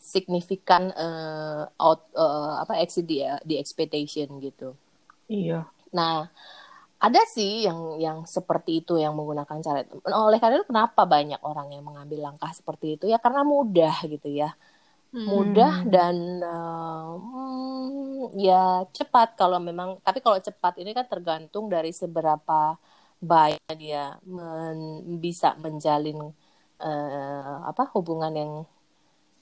signifikan 0.09 0.89
uh, 0.97 1.69
out 1.77 2.09
uh, 2.17 2.65
apa 2.65 2.81
exit 2.81 3.05
di 3.05 3.21
di 3.45 3.61
expectation 3.61 4.41
gitu. 4.41 4.73
Iya. 5.29 5.69
Nah, 5.93 6.25
ada 6.99 7.21
sih 7.29 7.69
yang 7.69 8.01
yang 8.01 8.19
seperti 8.25 8.81
itu 8.81 8.97
yang 8.97 9.13
menggunakan 9.13 9.61
cara 9.61 9.85
itu. 9.85 10.01
Oleh 10.09 10.41
karena 10.41 10.65
itu 10.65 10.67
kenapa 10.73 11.05
banyak 11.05 11.41
orang 11.45 11.69
yang 11.77 11.85
mengambil 11.85 12.33
langkah 12.33 12.51
seperti 12.57 12.97
itu 12.97 13.05
ya 13.13 13.21
karena 13.21 13.45
mudah 13.45 13.97
gitu 14.09 14.29
ya. 14.33 14.57
Hmm. 15.13 15.25
Mudah 15.25 15.75
dan 15.89 16.17
uh, 16.45 17.17
hmm, 17.17 18.37
ya 18.41 18.85
cepat 18.93 19.37
kalau 19.41 19.57
memang 19.61 20.01
tapi 20.05 20.21
kalau 20.25 20.37
cepat 20.41 20.81
ini 20.81 20.93
kan 20.97 21.05
tergantung 21.09 21.69
dari 21.69 21.93
seberapa 21.93 22.77
baik 23.21 23.63
dia 23.81 24.21
men, 24.25 25.03
bisa 25.19 25.57
menjalin 25.59 26.33
uh, 26.83 27.57
apa 27.67 27.91
hubungan 27.95 28.33
yang 28.35 28.53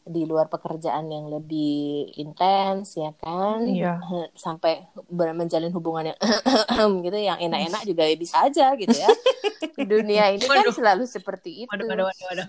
di 0.06 0.22
luar 0.22 0.46
pekerjaan 0.46 1.10
yang 1.10 1.26
lebih 1.26 2.14
intens 2.14 2.94
ya 2.94 3.10
kan 3.18 3.66
iya. 3.66 3.98
sampai 4.38 4.86
menjalin 5.10 5.74
hubungan 5.74 6.14
yang 6.14 6.18
gitu 7.06 7.18
yang 7.18 7.38
enak-enak 7.42 7.82
juga 7.82 8.06
bisa 8.14 8.46
aja 8.46 8.78
gitu 8.78 8.94
ya 8.94 9.10
dunia 9.98 10.30
ini 10.30 10.46
kan 10.46 10.62
waduh. 10.62 10.70
kan 10.70 10.78
selalu 10.78 11.04
seperti 11.10 11.66
itu 11.66 11.70
waduh, 11.74 11.90
waduh, 11.90 12.06
waduh, 12.06 12.26
waduh. 12.30 12.48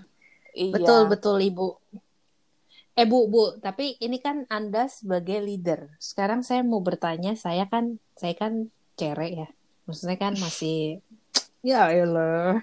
Iya. 0.54 0.72
betul 0.74 1.00
betul 1.10 1.36
ibu 1.42 1.68
eh 2.98 3.06
bu 3.06 3.26
bu 3.30 3.58
tapi 3.58 3.98
ini 3.98 4.18
kan 4.22 4.46
anda 4.50 4.86
sebagai 4.86 5.42
leader 5.42 5.90
sekarang 5.98 6.46
saya 6.46 6.62
mau 6.62 6.82
bertanya 6.82 7.34
saya 7.34 7.66
kan 7.66 7.98
saya 8.14 8.34
kan 8.38 8.70
cerek 8.98 9.32
ya 9.34 9.48
maksudnya 9.86 10.18
kan 10.18 10.34
masih 10.38 11.02
ya 11.62 11.90
elah 11.90 12.62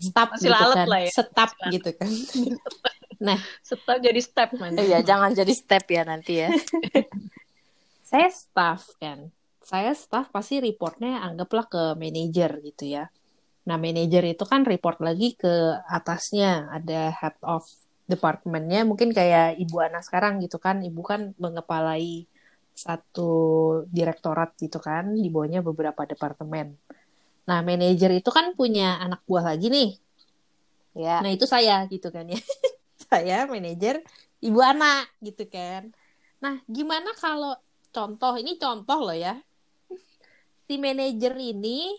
stop 0.00 0.28
masih 0.36 0.48
gitu 0.52 0.68
kan. 0.74 0.86
lah 0.88 1.00
ya. 1.00 1.10
Stop 1.12 1.50
gitu 1.72 1.90
kan. 1.96 2.10
Nah, 3.20 3.38
step 3.62 3.86
jadi 4.00 4.20
step 4.20 4.50
man. 4.58 4.74
Iya, 4.74 5.04
jangan 5.04 5.30
jadi 5.34 5.54
step 5.54 5.84
ya 5.90 6.02
nanti 6.06 6.42
ya. 6.42 6.48
saya 8.10 8.28
staff 8.30 8.94
kan. 8.98 9.30
Saya 9.64 9.96
staff 9.96 10.28
pasti 10.28 10.60
reportnya 10.60 11.24
anggaplah 11.24 11.66
ke 11.66 11.82
manajer 11.96 12.60
gitu 12.62 12.84
ya. 12.88 13.08
Nah, 13.64 13.80
manajer 13.80 14.36
itu 14.36 14.44
kan 14.44 14.62
report 14.68 15.00
lagi 15.00 15.34
ke 15.40 15.80
atasnya, 15.88 16.68
ada 16.68 17.08
head 17.16 17.36
of 17.40 17.64
departemennya, 18.04 18.84
mungkin 18.84 19.08
kayak 19.08 19.56
Ibu 19.56 19.76
Ana 19.80 20.04
sekarang 20.04 20.44
gitu 20.44 20.60
kan. 20.60 20.84
Ibu 20.84 21.00
kan 21.00 21.32
mengepalai 21.40 22.28
satu 22.76 23.32
direktorat 23.88 24.52
gitu 24.60 24.76
kan, 24.82 25.16
di 25.16 25.32
bawahnya 25.32 25.64
beberapa 25.64 26.04
departemen. 26.04 26.76
Nah, 27.48 27.60
manajer 27.64 28.12
itu 28.20 28.28
kan 28.28 28.52
punya 28.52 29.00
anak 29.00 29.24
buah 29.24 29.56
lagi 29.56 29.72
nih. 29.72 29.90
Ya. 30.94 31.24
Nah, 31.24 31.32
itu 31.32 31.48
saya 31.48 31.88
gitu 31.88 32.12
kan 32.12 32.28
ya. 32.28 32.36
saya 33.14 33.46
manajer 33.46 34.02
ibu 34.42 34.58
anak 34.58 35.06
gitu 35.22 35.46
kan. 35.46 35.94
Nah 36.42 36.58
gimana 36.66 37.14
kalau 37.14 37.54
contoh 37.94 38.34
ini 38.34 38.58
contoh 38.58 38.98
loh 39.06 39.14
ya. 39.14 39.38
Si 40.66 40.74
manajer 40.80 41.38
ini 41.38 41.94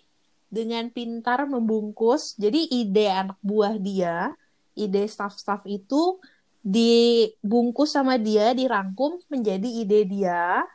dengan 0.51 0.91
pintar 0.91 1.47
membungkus 1.47 2.35
jadi 2.35 2.67
ide 2.67 3.07
anak 3.07 3.39
buah 3.39 3.79
dia 3.79 4.35
ide 4.75 5.07
staff-staff 5.07 5.63
itu 5.63 6.19
dibungkus 6.59 7.95
sama 7.95 8.19
dia 8.19 8.51
dirangkum 8.51 9.21
menjadi 9.31 9.69
ide 9.85 10.03
dia 10.03 10.67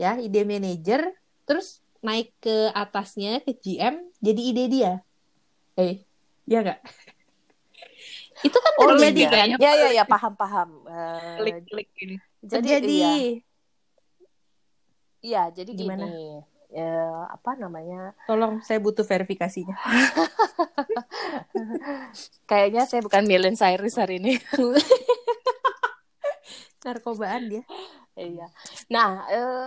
ya 0.00 0.16
ide 0.16 0.42
manajer 0.48 1.12
terus 1.44 1.84
naik 2.00 2.32
ke 2.40 2.72
atasnya 2.72 3.44
ke 3.44 3.52
GM 3.54 4.00
jadi 4.24 4.40
ide 4.40 4.64
dia. 4.72 4.92
Eh 5.76 6.00
ya 6.48 6.64
nggak 6.64 6.80
itu 8.42 8.58
kan 8.58 8.72
oh, 8.78 8.86
terjadi 8.94 9.22
iya. 9.22 9.30
kan? 9.30 9.48
Ya 9.58 9.72
ya 9.72 9.88
ya 10.02 10.04
paham 10.04 10.34
paham. 10.34 10.68
Uh, 10.84 11.38
klik 11.40 11.56
klik 11.70 11.88
ini. 12.02 12.16
Jadi 12.42 12.68
jadi 12.68 12.92
iya. 12.92 13.14
Iya, 15.22 15.54
jadi 15.54 15.70
gimana? 15.70 16.10
Gini, 16.10 16.42
ya, 16.74 17.30
apa 17.30 17.54
namanya? 17.54 18.10
Tolong 18.26 18.58
saya 18.66 18.82
butuh 18.82 19.06
verifikasinya. 19.06 19.78
Kayaknya 22.50 22.82
saya 22.90 23.06
bukan 23.06 23.22
Milen 23.30 23.54
Cyrus 23.54 24.02
hari 24.02 24.18
ini. 24.18 24.34
Narkobaan 26.84 27.54
dia. 27.54 27.62
Iya. 28.18 28.50
Nah, 28.90 29.22
uh, 29.30 29.66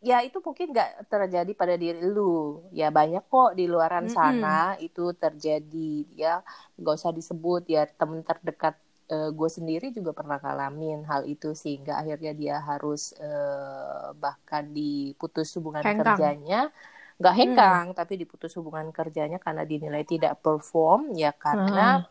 ya 0.00 0.24
itu 0.24 0.40
mungkin 0.40 0.72
nggak 0.72 1.12
terjadi 1.12 1.52
pada 1.52 1.76
diri 1.76 2.00
lu 2.00 2.64
ya 2.72 2.88
banyak 2.88 3.20
kok 3.28 3.52
di 3.52 3.68
luaran 3.68 4.08
mm 4.08 4.10
-hmm. 4.10 4.16
sana 4.16 4.58
itu 4.80 5.12
terjadi 5.12 5.92
ya 6.16 6.40
nggak 6.80 6.96
usah 6.96 7.12
disebut 7.12 7.68
ya 7.68 7.84
temen 7.84 8.24
terdekat 8.24 8.80
uh, 9.12 9.28
gue 9.28 9.50
sendiri 9.52 9.92
juga 9.92 10.16
pernah 10.16 10.40
ngalamin 10.40 11.04
hal 11.04 11.28
itu 11.28 11.52
sehingga 11.52 12.00
akhirnya 12.00 12.32
dia 12.32 12.56
harus 12.64 13.12
uh, 13.20 14.16
bahkan 14.16 14.72
diputus 14.72 15.52
hubungan 15.60 15.84
hengkang. 15.84 16.16
kerjanya 16.16 16.72
nggak 17.20 17.36
hengkang 17.36 17.86
hmm. 17.92 17.96
tapi 18.00 18.16
diputus 18.16 18.56
hubungan 18.56 18.88
kerjanya 18.96 19.36
karena 19.36 19.68
dinilai 19.68 20.08
tidak 20.08 20.40
perform 20.40 21.12
ya 21.12 21.36
karena 21.36 22.08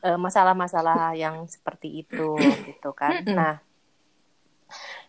hmm. 0.00 0.16
masalah-masalah 0.16 1.12
hmm. 1.12 1.20
yang 1.20 1.36
seperti 1.44 2.00
itu 2.00 2.40
gitu 2.64 2.96
kan 2.96 3.20
nah 3.28 3.60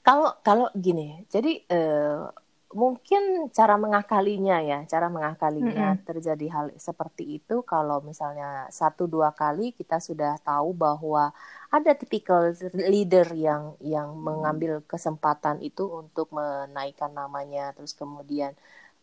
kalau 0.07 0.31
kalau 0.39 0.67
gini, 0.71 1.27
jadi 1.27 1.67
uh, 1.67 2.31
mungkin 2.71 3.51
cara 3.51 3.75
mengakalinya 3.75 4.63
ya, 4.63 4.87
cara 4.87 5.11
mengakalinya 5.11 5.91
mm 5.91 5.95
-hmm. 5.99 6.07
terjadi 6.07 6.47
hal 6.47 6.65
seperti 6.79 7.43
itu 7.43 7.59
kalau 7.67 7.99
misalnya 7.99 8.71
satu 8.71 9.03
dua 9.03 9.35
kali 9.35 9.75
kita 9.75 9.99
sudah 9.99 10.39
tahu 10.39 10.71
bahwa 10.71 11.35
ada 11.67 11.91
tipikal 11.91 12.55
leader 12.71 13.27
yang 13.35 13.75
yang 13.83 14.15
mengambil 14.15 14.79
kesempatan 14.87 15.59
itu 15.59 15.83
untuk 15.91 16.31
menaikkan 16.31 17.11
namanya, 17.11 17.75
terus 17.75 17.91
kemudian 17.91 18.55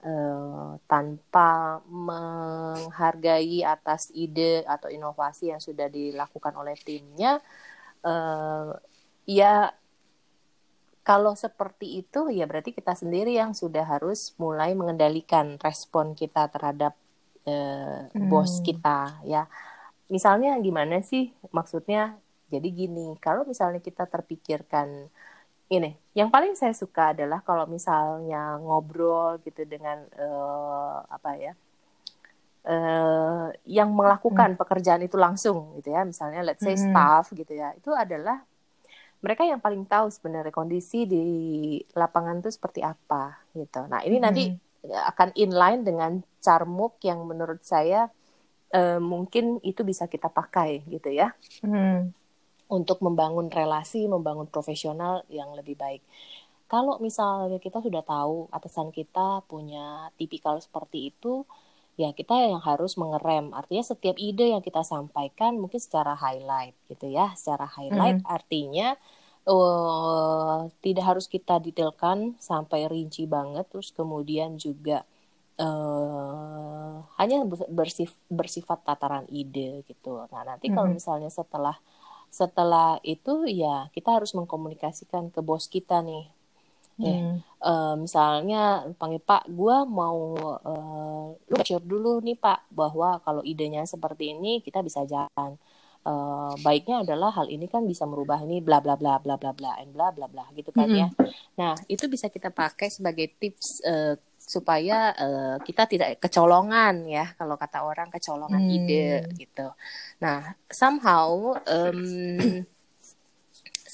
uh, 0.08 0.80
tanpa 0.88 1.84
menghargai 1.84 3.60
atas 3.60 4.08
ide 4.16 4.64
atau 4.64 4.88
inovasi 4.88 5.52
yang 5.52 5.60
sudah 5.60 5.92
dilakukan 5.92 6.56
oleh 6.56 6.76
timnya 6.80 7.44
uh, 8.04 8.72
ya 9.28 9.72
kalau 11.04 11.36
seperti 11.36 12.00
itu 12.00 12.32
ya 12.32 12.48
berarti 12.48 12.72
kita 12.72 12.96
sendiri 12.96 13.36
yang 13.36 13.52
sudah 13.52 13.84
harus 13.84 14.32
mulai 14.40 14.72
mengendalikan 14.72 15.60
respon 15.60 16.16
kita 16.16 16.48
terhadap 16.48 16.96
uh, 17.44 18.08
hmm. 18.08 18.26
bos 18.32 18.64
kita 18.64 19.20
ya 19.28 19.44
misalnya 20.08 20.56
gimana 20.64 21.04
sih 21.04 21.30
maksudnya 21.52 22.16
jadi 22.48 22.68
gini 22.72 23.20
kalau 23.20 23.44
misalnya 23.44 23.84
kita 23.84 24.08
terpikirkan 24.08 25.12
ini 25.68 25.92
yang 26.16 26.32
paling 26.32 26.56
saya 26.56 26.72
suka 26.72 27.12
adalah 27.12 27.44
kalau 27.44 27.68
misalnya 27.68 28.56
ngobrol 28.60 29.36
gitu 29.44 29.64
dengan 29.68 30.08
uh, 30.16 31.04
apa 31.08 31.30
ya 31.36 31.52
uh, 32.64 33.48
yang 33.68 33.92
melakukan 33.92 34.56
hmm. 34.56 34.60
pekerjaan 34.60 35.04
itu 35.04 35.20
langsung 35.20 35.76
gitu 35.80 35.92
ya 35.92 36.04
misalnya 36.04 36.40
let's 36.40 36.64
say 36.64 36.76
hmm. 36.76 36.84
staff 36.92 37.28
gitu 37.32 37.52
ya 37.52 37.76
itu 37.76 37.92
adalah 37.92 38.44
mereka 39.24 39.48
yang 39.48 39.56
paling 39.56 39.88
tahu 39.88 40.12
sebenarnya 40.12 40.52
kondisi 40.52 41.08
di 41.08 41.24
lapangan 41.96 42.44
itu 42.44 42.52
seperti 42.52 42.84
apa 42.84 43.40
gitu. 43.56 43.88
Nah 43.88 44.04
ini 44.04 44.20
hmm. 44.20 44.24
nanti 44.24 44.52
akan 44.84 45.32
inline 45.32 45.80
dengan 45.80 46.20
carmuk 46.44 47.00
yang 47.00 47.24
menurut 47.24 47.64
saya 47.64 48.12
uh, 48.76 49.00
mungkin 49.00 49.64
itu 49.64 49.80
bisa 49.80 50.04
kita 50.04 50.28
pakai 50.28 50.84
gitu 50.92 51.08
ya. 51.08 51.32
Hmm. 51.64 52.12
Untuk 52.68 53.00
membangun 53.00 53.48
relasi, 53.48 54.04
membangun 54.04 54.44
profesional 54.44 55.24
yang 55.32 55.56
lebih 55.56 55.80
baik. 55.80 56.04
Kalau 56.68 57.00
misalnya 57.00 57.56
kita 57.60 57.80
sudah 57.80 58.04
tahu 58.04 58.52
atasan 58.52 58.92
kita 58.92 59.44
punya 59.48 60.12
tipikal 60.20 60.60
seperti 60.60 61.12
itu, 61.12 61.48
ya 61.94 62.10
kita 62.10 62.34
yang 62.34 62.62
harus 62.62 62.98
mengerem. 62.98 63.54
Artinya 63.54 63.84
setiap 63.86 64.16
ide 64.18 64.50
yang 64.54 64.62
kita 64.62 64.82
sampaikan 64.82 65.58
mungkin 65.58 65.78
secara 65.78 66.18
highlight 66.18 66.74
gitu 66.90 67.10
ya. 67.10 67.32
Secara 67.38 67.66
highlight 67.70 68.22
hmm. 68.22 68.28
artinya 68.28 68.98
uh, 69.46 70.66
tidak 70.82 71.04
harus 71.04 71.26
kita 71.30 71.62
detailkan 71.62 72.34
sampai 72.42 72.90
rinci 72.90 73.26
banget. 73.30 73.66
Terus 73.70 73.94
kemudian 73.94 74.58
juga 74.58 75.06
uh, 75.58 77.04
hanya 77.18 77.46
bersif, 77.70 78.14
bersifat 78.26 78.82
tataran 78.82 79.26
ide 79.30 79.86
gitu. 79.86 80.26
Nah 80.30 80.42
nanti 80.42 80.70
hmm. 80.70 80.74
kalau 80.74 80.88
misalnya 80.90 81.30
setelah 81.30 81.78
setelah 82.34 82.98
itu 83.06 83.46
ya 83.46 83.86
kita 83.94 84.18
harus 84.18 84.34
mengkomunikasikan 84.34 85.30
ke 85.30 85.38
bos 85.38 85.70
kita 85.70 86.02
nih 86.02 86.26
Hmm. 86.94 87.42
uh, 87.58 87.94
misalnya 87.98 88.86
panggil 88.94 89.18
Pak, 89.18 89.50
gue 89.50 89.76
mau 89.90 90.38
uh, 90.62 91.34
lu 91.34 91.56
share 91.66 91.82
dulu 91.82 92.22
nih 92.22 92.38
Pak 92.38 92.70
bahwa 92.70 93.18
kalau 93.26 93.42
idenya 93.42 93.82
seperti 93.82 94.30
ini 94.30 94.62
kita 94.62 94.78
bisa 94.82 95.02
jalan. 95.02 95.58
Uh, 96.04 96.52
baiknya 96.60 97.00
adalah 97.00 97.32
hal 97.32 97.48
ini 97.48 97.64
kan 97.64 97.80
bisa 97.88 98.04
merubah 98.04 98.36
ini 98.44 98.60
bla 98.60 98.76
bla 98.84 98.92
bla 98.92 99.16
bla 99.16 99.40
bla 99.40 99.56
bla 99.56 99.80
and 99.80 99.96
bla 99.96 100.12
bla 100.12 100.28
bla 100.28 100.44
gitu 100.52 100.68
kan 100.68 100.84
-hmm. 100.84 101.00
ya. 101.00 101.08
Nah 101.56 101.72
itu 101.88 102.04
bisa 102.12 102.28
kita 102.28 102.52
pakai 102.52 102.92
sebagai 102.92 103.32
tips 103.40 103.80
uh, 103.88 104.12
supaya 104.44 105.16
uh, 105.16 105.56
kita 105.64 105.88
tidak 105.88 106.20
kecolongan 106.20 107.08
ya 107.08 107.32
kalau 107.40 107.56
kata 107.56 107.88
orang 107.88 108.12
kecolongan 108.12 108.68
hmm. 108.68 108.76
ide 108.76 109.08
gitu. 109.40 109.72
Nah 110.20 110.52
somehow 110.68 111.56
um, 111.64 112.60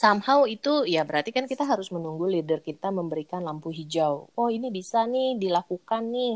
somehow 0.00 0.48
itu 0.48 0.88
ya 0.88 1.04
berarti 1.04 1.30
kan 1.36 1.44
kita 1.44 1.68
harus 1.68 1.92
menunggu 1.92 2.24
leader 2.24 2.64
kita 2.64 2.88
memberikan 2.88 3.44
lampu 3.44 3.68
hijau. 3.68 4.32
Oh 4.32 4.48
ini 4.48 4.72
bisa 4.72 5.04
nih 5.04 5.36
dilakukan 5.36 6.02
nih, 6.08 6.34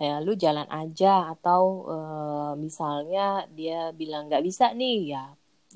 ya 0.00 0.14
lu 0.24 0.32
jalan 0.32 0.64
aja 0.72 1.28
atau 1.36 1.62
uh, 1.92 2.52
misalnya 2.56 3.44
dia 3.52 3.92
bilang 3.92 4.32
nggak 4.32 4.44
bisa 4.48 4.72
nih 4.72 5.12
ya 5.12 5.24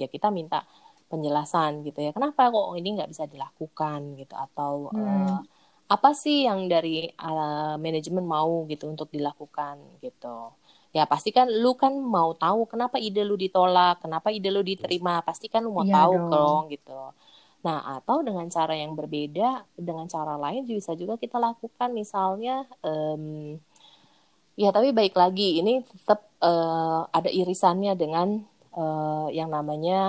ya 0.01 0.07
kita 0.09 0.33
minta 0.33 0.65
penjelasan 1.13 1.85
gitu 1.87 2.03
ya 2.03 2.11
kenapa 2.17 2.49
kok 2.51 2.75
ini 2.77 2.89
nggak 2.99 3.11
bisa 3.13 3.25
dilakukan 3.29 4.01
gitu 4.21 4.35
atau 4.35 4.91
hmm. 4.91 5.05
uh, 5.07 5.39
apa 5.87 6.11
sih 6.19 6.51
yang 6.51 6.67
dari 6.67 7.07
uh, 7.15 7.79
manajemen 7.79 8.27
mau 8.27 8.67
gitu 8.67 8.91
untuk 8.91 9.07
dilakukan 9.15 10.03
gitu 10.03 10.51
ya 10.91 11.05
pasti 11.07 11.31
kan 11.31 11.47
lu 11.47 11.77
kan 11.79 11.95
mau 11.95 12.35
tahu 12.35 12.67
kenapa 12.67 12.97
ide 12.99 13.23
lu 13.23 13.39
ditolak 13.39 14.03
kenapa 14.03 14.33
ide 14.33 14.51
lu 14.51 14.65
diterima 14.67 15.23
pasti 15.23 15.47
kan 15.47 15.63
lu 15.63 15.71
mau 15.71 15.87
iya 15.87 15.95
tahu 16.03 16.13
dong. 16.17 16.31
dong 16.33 16.63
gitu 16.75 17.01
Nah, 17.65 17.99
atau 17.99 18.23
dengan 18.23 18.47
cara 18.53 18.77
yang 18.77 18.95
berbeda, 18.95 19.65
dengan 19.75 20.07
cara 20.07 20.39
lain 20.39 20.69
bisa 20.69 20.95
juga 20.95 21.19
kita 21.19 21.41
lakukan 21.41 21.91
misalnya 21.91 22.63
um, 22.85 23.57
ya 24.57 24.73
tapi 24.73 24.91
baik 24.91 25.13
lagi 25.13 25.61
ini 25.61 25.85
tetap 25.85 26.25
uh, 26.41 27.05
ada 27.13 27.29
irisannya 27.29 27.93
dengan 27.99 28.41
uh, 28.77 29.29
yang 29.33 29.51
namanya 29.51 30.01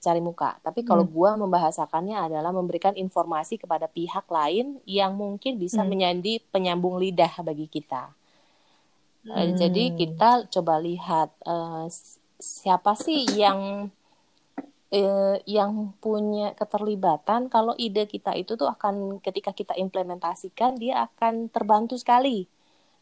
cari 0.00 0.18
muka. 0.18 0.58
Tapi 0.64 0.82
kalau 0.82 1.04
hmm. 1.04 1.12
gua 1.12 1.30
membahasakannya 1.38 2.16
adalah 2.16 2.50
memberikan 2.50 2.96
informasi 2.96 3.60
kepada 3.60 3.86
pihak 3.86 4.26
lain 4.26 4.80
yang 4.88 5.14
mungkin 5.14 5.60
bisa 5.60 5.84
hmm. 5.84 5.88
menjadi 5.88 6.32
penyambung 6.50 6.98
lidah 6.98 7.32
bagi 7.44 7.68
kita. 7.68 8.10
Hmm. 9.28 9.36
Uh, 9.36 9.48
jadi 9.54 9.94
kita 9.94 10.48
coba 10.48 10.80
lihat 10.80 11.30
uh, 11.44 11.86
siapa 12.40 12.96
sih 12.96 13.28
yang 13.36 13.92
eh, 14.90 15.38
yang 15.46 15.94
punya 16.02 16.52
keterlibatan 16.58 17.46
kalau 17.46 17.78
ide 17.78 18.10
kita 18.10 18.34
itu 18.34 18.58
tuh 18.58 18.66
akan 18.66 19.22
ketika 19.22 19.54
kita 19.54 19.74
implementasikan 19.78 20.74
dia 20.76 21.06
akan 21.06 21.46
terbantu 21.48 21.94
sekali 21.94 22.50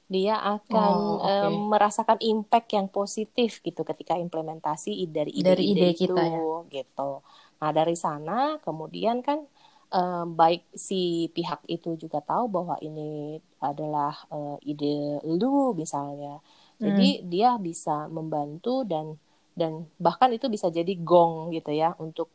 dia 0.08 0.40
akan 0.40 0.94
oh, 0.96 1.20
okay. 1.20 1.48
eh, 1.48 1.52
merasakan 1.52 2.18
impact 2.24 2.68
yang 2.72 2.88
positif 2.88 3.60
gitu 3.60 3.84
ketika 3.84 4.16
implementasi 4.16 5.04
dari 5.08 5.32
ide, 5.36 5.52
dari 5.52 5.64
ide, 5.68 5.80
ide 5.80 5.88
itu 5.92 6.12
kita, 6.12 6.22
ya? 6.24 6.40
gitu 6.68 7.10
nah 7.58 7.70
dari 7.72 7.96
sana 7.96 8.60
kemudian 8.60 9.24
kan 9.24 9.44
eh, 9.92 10.24
baik 10.28 10.68
si 10.76 11.32
pihak 11.32 11.64
itu 11.68 11.96
juga 11.96 12.20
tahu 12.20 12.52
bahwa 12.52 12.76
ini 12.84 13.40
adalah 13.64 14.12
eh, 14.28 14.56
ide 14.76 15.24
lu 15.24 15.72
misalnya 15.72 16.40
jadi 16.78 17.08
hmm. 17.20 17.24
dia 17.26 17.50
bisa 17.58 18.06
membantu 18.06 18.86
dan 18.86 19.18
dan 19.58 19.90
bahkan 19.98 20.30
itu 20.30 20.46
bisa 20.46 20.70
jadi 20.70 20.94
gong 21.02 21.50
gitu 21.50 21.74
ya 21.74 21.98
untuk 21.98 22.30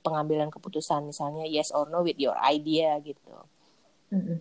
pengambilan 0.00 0.48
keputusan 0.48 1.04
misalnya 1.04 1.44
yes 1.44 1.70
or 1.76 1.86
no 1.92 2.00
with 2.00 2.16
your 2.16 2.34
idea 2.40 2.96
gitu. 3.04 3.36
Mm-hmm. 4.08 4.38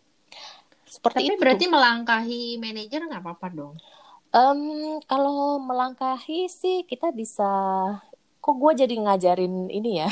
Seperti 0.88 1.28
Tapi 1.28 1.36
itu. 1.36 1.42
berarti 1.42 1.66
melangkahi 1.68 2.44
manajer 2.64 3.02
nggak 3.04 3.22
apa-apa 3.22 3.48
dong? 3.52 3.76
Um, 4.34 4.98
kalau 5.06 5.62
melangkahi 5.62 6.50
sih 6.50 6.88
kita 6.88 7.12
bisa 7.12 7.52
kok 8.44 8.60
gue 8.60 8.74
jadi 8.76 8.96
ngajarin 9.00 9.72
ini 9.72 10.04
ya 10.04 10.12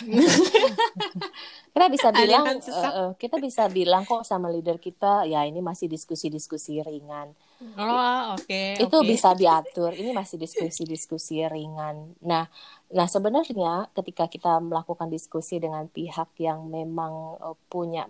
kita 1.75 1.85
bisa 1.91 2.15
bilang 2.15 2.47
uh, 2.47 3.11
kita 3.19 3.35
bisa 3.43 3.67
bilang 3.67 4.07
kok 4.07 4.23
sama 4.23 4.47
leader 4.47 4.79
kita 4.79 5.27
ya 5.27 5.43
ini 5.43 5.59
masih 5.59 5.91
diskusi-diskusi 5.91 6.79
ringan 6.79 7.35
oh 7.77 8.35
oke 8.35 8.45
okay, 8.45 8.75
itu 8.81 8.97
okay. 8.97 9.07
bisa 9.07 9.37
diatur. 9.37 9.93
Ini 9.93 10.11
masih 10.11 10.41
diskusi-diskusi 10.41 11.45
ringan. 11.45 12.17
Nah 12.25 12.49
nah 12.91 13.07
sebenarnya 13.07 13.87
ketika 13.93 14.27
kita 14.27 14.59
melakukan 14.59 15.07
diskusi 15.07 15.61
dengan 15.61 15.87
pihak 15.87 16.33
yang 16.41 16.67
memang 16.67 17.37
uh, 17.39 17.57
punya 17.69 18.09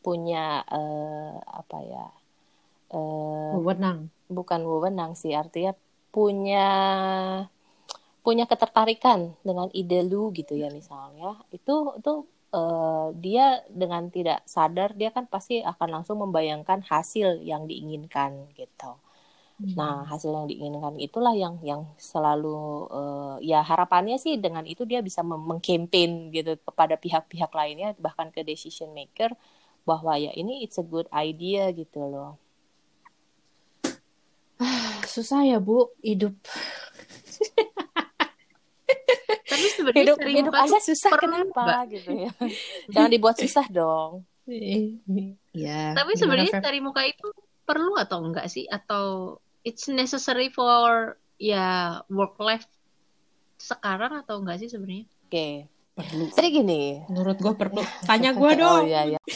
punya 0.00 0.64
uh, 0.64 1.36
apa 1.44 1.78
ya 1.84 2.06
uh, 2.96 3.56
wewenang. 3.60 4.08
bukan 4.28 4.60
wewenang 4.64 5.12
sih 5.12 5.36
artinya 5.36 5.76
punya 6.10 6.68
punya 8.20 8.44
ketertarikan 8.44 9.32
dengan 9.40 9.72
ide 9.72 10.04
lu 10.04 10.28
gitu 10.36 10.54
ya 10.54 10.68
misalnya. 10.68 11.40
Itu 11.50 11.96
itu 11.96 12.28
uh, 12.54 13.14
dia 13.14 13.62
dengan 13.70 14.10
tidak 14.10 14.42
sadar 14.46 14.94
dia 14.94 15.10
kan 15.14 15.26
pasti 15.26 15.62
akan 15.62 16.00
langsung 16.00 16.22
membayangkan 16.22 16.82
hasil 16.86 17.42
yang 17.42 17.66
diinginkan 17.70 18.50
gitu. 18.54 18.98
Hmm. 19.60 19.74
Nah 19.76 19.96
hasil 20.08 20.32
yang 20.32 20.46
diinginkan 20.48 20.96
itulah 20.96 21.36
yang 21.36 21.60
yang 21.60 21.84
selalu 22.00 22.88
uh, 22.88 23.36
ya 23.44 23.60
harapannya 23.60 24.16
sih 24.16 24.40
dengan 24.40 24.64
itu 24.64 24.88
dia 24.88 25.04
bisa 25.04 25.20
mengkampanye 25.20 26.32
gitu 26.32 26.56
kepada 26.64 26.96
pihak-pihak 26.96 27.52
lainnya 27.52 27.92
bahkan 28.00 28.32
ke 28.32 28.40
decision 28.40 28.90
maker 28.96 29.36
bahwa 29.84 30.16
ya 30.16 30.32
ini 30.36 30.64
it's 30.64 30.80
a 30.80 30.86
good 30.86 31.08
idea 31.12 31.68
gitu 31.76 32.00
loh. 32.04 32.40
Susah 35.08 35.42
ya 35.42 35.58
bu 35.58 35.90
hidup. 36.04 36.36
Tapi 39.50 39.66
sebenarnya 39.76 40.02
hidup, 40.02 40.18
hidup 40.22 40.54
Anda 40.54 40.78
susah 40.80 41.12
kenapa 41.18 41.62
mbak. 41.64 41.82
gitu 41.94 42.10
ya. 42.28 42.32
Jangan 42.92 43.10
dibuat 43.10 43.36
susah 43.42 43.66
dong. 43.70 44.24
ya. 45.54 45.94
Tapi 45.94 46.12
sebenarnya 46.18 46.58
cari 46.58 46.80
muka 46.82 47.02
itu 47.06 47.28
perlu 47.66 47.94
atau 47.98 48.22
enggak 48.22 48.50
sih? 48.50 48.66
Atau 48.66 49.38
it's 49.62 49.86
necessary 49.86 50.50
for 50.50 51.14
ya 51.40 52.00
work 52.12 52.36
life 52.40 52.66
sekarang 53.60 54.16
atau 54.20 54.40
enggak 54.42 54.62
sih 54.62 54.68
sebenarnya? 54.72 55.06
Oke. 55.06 55.30
Okay. 55.30 55.54
Perlu. 55.90 56.24
Jadi 56.32 56.48
gini. 56.48 56.82
Menurut 57.12 57.36
gue 57.36 57.54
perlu. 57.54 57.82
Tanya 58.08 58.32
gue 58.32 58.50
dong. 58.56 58.84
Oh 58.84 58.88
iya 58.88 59.16
iya. 59.16 59.20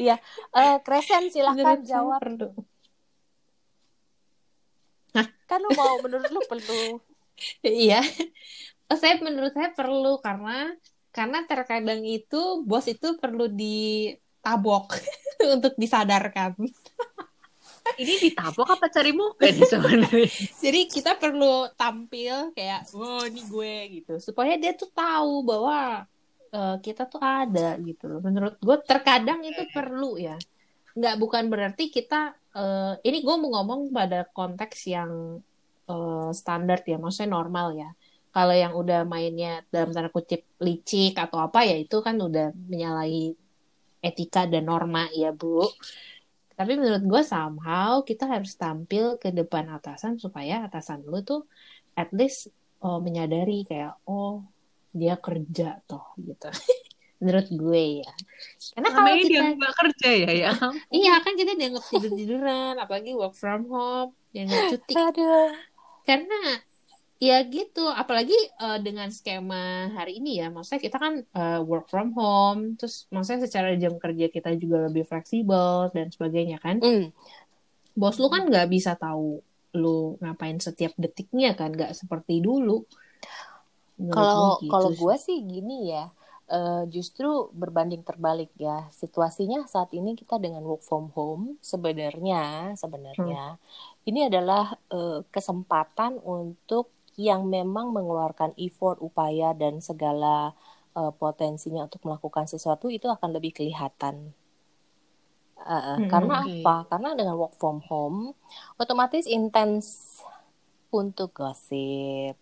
Iya, 0.00 0.16
uh, 0.56 0.80
Kresen 0.80 1.28
silahkan 1.28 1.76
Menurut 1.76 1.84
jawab. 1.84 2.20
perlu. 2.24 2.48
Kan 5.48 5.58
lu 5.64 5.70
mau 5.74 5.98
menurut 6.02 6.30
lu 6.30 6.40
perlu. 6.46 7.00
Iya. 7.64 8.04
Oh, 8.92 8.98
saya 9.00 9.16
menurut 9.24 9.56
saya 9.56 9.72
perlu 9.72 10.20
karena 10.20 10.76
karena 11.08 11.40
terkadang 11.48 12.04
itu 12.04 12.60
bos 12.68 12.84
itu 12.84 13.16
perlu 13.16 13.48
ditabok 13.48 14.92
untuk 15.56 15.72
disadarkan. 15.80 16.52
Ini 17.96 18.14
ditabok 18.22 18.68
apa 18.76 18.86
cari 18.92 19.10
muka 19.16 19.48
nih 19.56 19.66
sebenarnya? 19.66 20.28
Jadi 20.62 20.80
kita 20.86 21.16
perlu 21.18 21.68
tampil 21.74 22.54
kayak, 22.54 22.92
wow 22.94 23.24
ini 23.26 23.40
gue 23.44 23.74
gitu, 24.00 24.12
supaya 24.22 24.54
dia 24.60 24.72
tuh 24.76 24.88
tahu 24.92 25.42
bahwa 25.44 26.06
eh, 26.54 26.76
kita 26.84 27.08
tuh 27.08 27.20
ada 27.20 27.76
gitu 27.82 28.04
loh. 28.06 28.20
Menurut 28.22 28.56
gue 28.60 28.76
terkadang 28.86 29.40
itu 29.42 29.64
perlu 29.72 30.20
ya. 30.20 30.36
Nggak 30.96 31.14
bukan 31.18 31.44
berarti 31.52 31.88
kita, 31.90 32.34
eh, 32.56 32.92
ini 33.06 33.18
gue 33.26 33.34
mau 33.40 33.50
ngomong 33.60 33.80
pada 33.94 34.26
konteks 34.28 34.78
yang 34.90 35.38
eh, 35.90 36.30
standar 36.34 36.78
ya, 36.86 36.96
maksudnya 37.02 37.30
normal 37.38 37.66
ya. 37.76 37.90
Kalau 38.30 38.54
yang 38.54 38.72
udah 38.78 39.02
mainnya 39.02 39.66
dalam 39.74 39.90
tanda 39.90 40.10
kutip 40.12 40.46
licik 40.62 41.18
atau 41.18 41.42
apa 41.42 41.66
ya 41.66 41.74
itu 41.74 41.98
kan 41.98 42.14
udah 42.14 42.54
menyalahi 42.70 43.34
etika 44.00 44.46
dan 44.46 44.70
norma 44.70 45.10
ya 45.10 45.34
Bu. 45.34 45.66
Tapi 46.54 46.72
menurut 46.76 47.04
gue 47.08 47.22
somehow 47.24 48.04
kita 48.04 48.28
harus 48.28 48.52
tampil 48.54 49.16
ke 49.16 49.32
depan 49.32 49.64
atasan 49.72 50.20
supaya 50.20 50.62
atasan 50.68 51.00
lu 51.08 51.24
tuh 51.24 51.48
at 51.96 52.12
least 52.12 52.52
oh, 52.84 53.00
menyadari 53.00 53.64
kayak 53.64 53.96
oh 54.04 54.44
dia 54.92 55.16
kerja 55.18 55.80
toh 55.88 56.14
gitu. 56.20 56.48
menurut 57.20 57.46
gue 57.52 57.82
ya. 58.00 58.12
Karena 58.74 58.88
kalau 58.96 59.12
kita 59.20 59.40
nggak 59.60 59.74
kerja 59.76 60.08
ya 60.16 60.30
ya. 60.32 60.52
iya 60.88 61.14
kan 61.20 61.36
kita 61.36 61.52
dianggap 61.54 61.84
tidur 61.92 62.12
tiduran, 62.16 62.74
apalagi 62.80 63.12
work 63.12 63.36
from 63.36 63.68
home, 63.68 64.16
dianggap 64.32 64.74
cuti. 64.74 64.94
Aduh. 64.96 65.52
Karena 66.08 66.40
ya 67.20 67.44
gitu, 67.44 67.84
apalagi 67.84 68.34
eh, 68.34 68.78
dengan 68.80 69.12
skema 69.12 69.92
hari 69.92 70.24
ini 70.24 70.40
ya, 70.40 70.48
maksudnya 70.48 70.80
kita 70.80 70.96
kan 70.96 71.14
eh, 71.20 71.60
work 71.60 71.92
from 71.92 72.16
home, 72.16 72.80
terus 72.80 73.04
maksudnya 73.12 73.44
secara 73.44 73.76
jam 73.76 74.00
kerja 74.00 74.32
kita 74.32 74.56
juga 74.56 74.88
lebih 74.88 75.04
fleksibel 75.04 75.92
dan 75.92 76.08
sebagainya 76.08 76.58
kan. 76.58 76.80
Hmm. 76.80 77.12
bos 77.90 78.16
lu 78.22 78.30
kan 78.30 78.46
nggak 78.46 78.70
bisa 78.70 78.94
tahu 78.94 79.42
lu 79.76 80.16
ngapain 80.22 80.56
setiap 80.62 80.94
detiknya 80.94 81.58
kan 81.58 81.74
nggak 81.74 81.92
seperti 81.92 82.38
dulu 82.38 82.86
Kalau 84.08 84.56
gua 84.56 84.62
gitu 84.64 84.70
kalau 84.72 84.90
gue 84.96 85.14
sih 85.20 85.38
gini 85.44 85.92
ya, 85.92 86.08
eh, 86.56 86.82
justru 86.94 87.28
berbanding 87.60 88.02
terbalik 88.08 88.50
ya. 88.66 88.76
Situasinya 89.00 89.60
saat 89.72 89.90
ini 89.98 90.10
kita 90.20 90.36
dengan 90.44 90.62
work 90.70 90.82
from 90.88 91.04
home 91.16 91.44
sebenarnya 91.72 92.74
sebenarnya 92.82 93.42
ini 94.08 94.20
adalah 94.30 94.64
eh, 94.96 95.20
kesempatan 95.34 96.12
untuk 96.36 96.86
yang 97.28 97.42
memang 97.56 97.86
mengeluarkan 97.96 98.50
effort, 98.66 98.96
upaya 99.08 99.48
dan 99.62 99.74
segala 99.88 100.36
eh, 100.98 101.12
potensinya 101.22 101.80
untuk 101.88 102.00
melakukan 102.06 102.46
sesuatu 102.52 102.86
itu 102.96 103.06
akan 103.16 103.30
lebih 103.36 103.52
kelihatan. 103.58 104.16
Eh, 105.60 105.98
Hmm, 105.98 106.04
karena 106.10 106.34
oke. 106.34 106.50
apa? 106.50 106.74
Karena 106.90 107.08
dengan 107.18 107.36
work 107.40 107.54
from 107.60 107.78
home 107.88 108.32
otomatis 108.80 109.28
intens 109.28 109.86
untuk 110.90 111.30
gosip, 111.36 112.34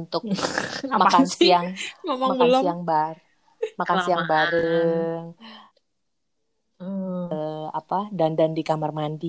untuk 0.00 0.24
makan 1.00 1.24
sih? 1.38 1.52
siang 1.52 1.66
ngomong 2.06 2.32
makan 2.32 2.38
belum? 2.40 2.60
siang 2.60 2.80
bar 2.88 3.16
makan 3.80 3.98
siang 4.04 4.24
bareng. 4.30 5.24
Hmm. 6.80 7.30
eh, 7.32 7.66
apa 7.78 7.94
dandan 8.18 8.50
di 8.56 8.62
kamar 8.68 8.90
mandi 8.98 9.28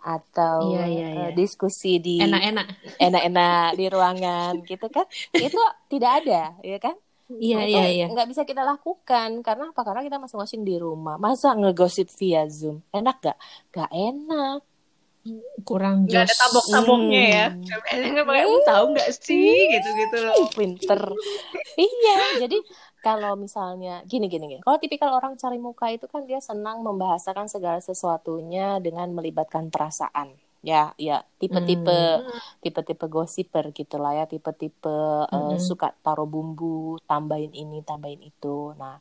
atau 0.00 0.60
Iya, 0.62 0.78
iya, 0.92 1.06
eh, 1.16 1.28
iya. 1.28 1.28
diskusi 1.38 1.88
di 2.06 2.10
enak-enak. 2.24 2.66
enak-enak 3.04 3.66
di 3.78 3.84
ruangan 3.94 4.52
gitu 4.70 4.86
kan? 4.96 5.06
Itu 5.44 5.58
tidak 5.92 6.10
ada 6.24 6.32
ya 6.70 6.76
kan? 6.84 6.96
Iya 7.44 7.58
iya 7.70 7.82
iya. 7.94 8.04
nggak 8.10 8.28
bisa 8.30 8.42
kita 8.50 8.62
lakukan. 8.70 9.30
Karena 9.46 9.64
apa? 9.72 9.80
Karena 9.86 10.02
kita 10.06 10.18
masing-masing 10.22 10.62
di 10.68 10.74
rumah. 10.84 11.14
Masa 11.24 11.48
ngegosip 11.60 12.08
via 12.18 12.42
zoom? 12.48 12.76
Enak 12.96 13.16
gak 13.24 13.36
gak 13.74 13.90
enak 13.92 14.58
kurang 15.68 16.08
Nggak 16.08 16.24
ada 16.26 16.34
tabok-taboknya 16.34 17.22
ya. 17.28 17.46
Hmm. 17.52 18.24
Pakai 18.24 18.44
"Um, 18.48 18.60
tahu 18.64 18.84
nggak 18.96 19.10
sih? 19.12 19.52
Gitu-gitu 19.68 20.16
loh. 20.24 20.34
pinter. 20.56 21.00
Iya 21.76 22.44
jadi 22.46 22.58
kalau 23.00 23.36
misalnya 23.36 24.04
gini 24.08 24.28
gini 24.28 24.44
gini. 24.48 24.60
Kalau 24.64 24.76
tipikal 24.80 25.12
orang 25.16 25.36
cari 25.36 25.56
muka 25.60 25.88
itu 25.92 26.04
kan 26.08 26.24
dia 26.24 26.40
senang 26.40 26.84
membahasakan 26.84 27.48
segala 27.48 27.80
sesuatunya 27.80 28.80
dengan 28.80 29.08
melibatkan 29.12 29.68
perasaan. 29.68 30.32
Ya 30.60 30.92
ya 31.00 31.24
tipe-tipe 31.40 32.20
tipe-tipe 32.60 33.08
gosiper 33.08 33.72
gitu 33.72 33.96
lah 33.96 34.12
ya. 34.20 34.24
Tipe-tipe 34.28 34.96
eh, 35.24 35.36
Mm-mm. 35.36 35.56
suka 35.60 35.96
taruh 36.04 36.28
bumbu 36.28 37.00
tambahin 37.08 37.52
ini 37.56 37.80
tambahin 37.80 38.20
itu. 38.20 38.76
Nah 38.76 39.00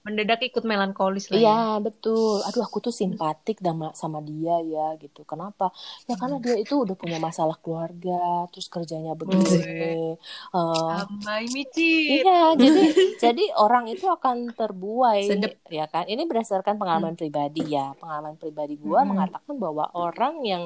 Mendadak 0.00 0.40
ikut 0.40 0.64
melankolis 0.64 1.28
ya. 1.28 1.36
Iya 1.36 1.60
betul. 1.84 2.40
Aduh 2.48 2.64
aku 2.64 2.80
tuh 2.80 2.92
simpatik 2.92 3.60
sama 3.60 3.92
sama 3.92 4.18
dia 4.24 4.56
ya 4.64 4.96
gitu. 4.96 5.28
Kenapa? 5.28 5.68
Ya 6.08 6.16
karena 6.16 6.40
dia 6.40 6.56
itu 6.56 6.72
udah 6.84 6.96
punya 6.96 7.20
masalah 7.20 7.56
keluarga, 7.60 8.48
terus 8.48 8.68
kerjanya 8.72 9.12
begini. 9.12 9.44
Eh, 9.52 10.12
Sampai 10.52 11.42
micin. 11.52 12.24
iya, 12.24 12.56
jadi 12.56 12.82
jadi 13.20 13.44
orang 13.60 13.92
itu 13.92 14.08
akan 14.08 14.56
terbuai 14.56 15.24
Sedep. 15.28 15.52
ya 15.68 15.84
kan. 15.84 16.08
Ini 16.08 16.22
berdasarkan 16.24 16.80
pengalaman 16.80 17.14
pribadi 17.20 17.68
ya. 17.68 17.92
Pengalaman 18.00 18.40
pribadi 18.40 18.80
gua 18.80 19.04
Hmm. 19.04 19.16
mengatakan 19.16 19.54
bahwa 19.60 19.84
orang 19.92 20.40
yang 20.48 20.62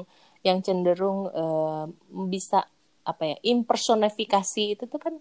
yang 0.46 0.62
cenderung 0.62 1.26
eh, 1.34 1.84
bisa 2.30 2.70
apa 3.04 3.22
ya 3.34 3.36
impersonifikasi 3.44 4.78
itu 4.78 4.84
tuh 4.88 4.96
kan 4.96 5.14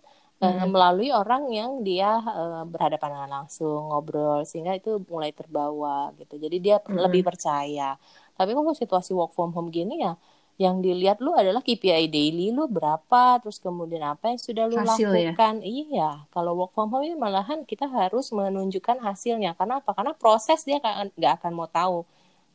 Hmm. 0.43 0.71
melalui 0.73 1.09
orang 1.15 1.43
yang 1.59 1.71
dia 1.87 2.19
eh, 2.19 2.63
berhadapan 2.67 3.11
langsung 3.31 3.89
ngobrol 3.89 4.43
sehingga 4.49 4.73
itu 4.79 4.99
mulai 5.11 5.31
terbawa 5.39 6.11
gitu. 6.19 6.35
Jadi 6.43 6.57
dia 6.65 6.75
Hmm. 6.83 6.99
lebih 7.05 7.21
percaya. 7.29 7.95
Tapi 8.37 8.51
kalau 8.57 8.73
situasi 8.75 9.11
work 9.15 9.31
from 9.37 9.51
home 9.55 9.69
gini 9.71 10.03
ya 10.05 10.13
yang 10.61 10.85
dilihat 10.85 11.17
lu 11.25 11.33
adalah 11.33 11.61
KPI 11.65 12.05
daily 12.13 12.53
lu 12.53 12.69
berapa 12.69 13.41
terus 13.41 13.57
kemudian 13.57 14.05
apa 14.05 14.29
yang 14.31 14.37
sudah 14.47 14.65
lu 14.69 14.77
Hasil 14.83 15.09
ya? 15.15 15.33
lakukan. 15.33 15.53
Iya, 15.65 16.27
kalau 16.33 16.51
work 16.59 16.71
from 16.77 16.89
home 16.93 17.05
ini 17.09 17.15
malahan 17.17 17.65
kita 17.65 17.85
harus 17.89 18.29
menunjukkan 18.35 18.97
hasilnya. 19.01 19.57
Karena 19.57 19.81
apa? 19.81 19.91
Karena 19.97 20.13
proses 20.13 20.61
dia 20.67 20.77
nggak 21.17 21.33
akan 21.41 21.51
mau 21.57 21.65
tahu 21.69 22.05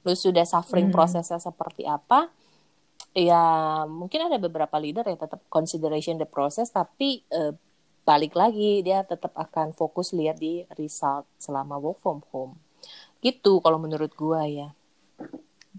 lu 0.07 0.15
sudah 0.15 0.47
suffering 0.47 0.89
Hmm. 0.89 0.95
prosesnya 0.95 1.39
seperti 1.43 1.83
apa 1.85 2.31
ya 3.17 3.43
mungkin 3.91 4.21
ada 4.31 4.39
beberapa 4.39 4.77
leader 4.79 5.05
yang 5.11 5.19
tetap 5.19 5.41
consideration 5.51 6.17
the 6.23 6.29
process 6.29 6.71
tapi 6.71 7.25
eh, 7.33 7.53
balik 8.09 8.33
lagi 8.43 8.81
dia 8.87 8.99
tetap 9.13 9.33
akan 9.45 9.69
fokus 9.81 10.09
lihat 10.19 10.37
di 10.45 10.55
result 10.81 11.25
selama 11.45 11.75
work 11.85 11.99
from 12.05 12.21
home 12.33 12.55
gitu 13.27 13.53
kalau 13.65 13.79
menurut 13.85 14.13
gua 14.23 14.43
ya 14.49 14.69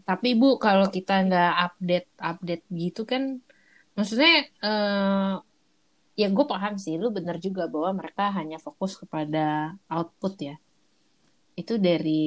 Tapi 0.07 0.29
Bu, 0.39 0.57
kalau 0.65 0.87
kita 0.95 1.13
nggak 1.27 1.53
update 1.65 2.09
update 2.31 2.63
gitu 2.83 3.01
kan, 3.11 3.23
maksudnya 3.97 4.31
eh, 4.67 5.33
ya 6.21 6.27
gue 6.35 6.45
paham 6.53 6.75
sih, 6.83 6.93
lu 7.01 7.07
bener 7.17 7.37
juga 7.45 7.63
bahwa 7.73 7.91
mereka 8.03 8.23
hanya 8.37 8.57
fokus 8.65 8.91
kepada 9.01 9.75
output 9.95 10.33
ya. 10.49 10.55
Itu 11.61 11.73
dari 11.87 12.21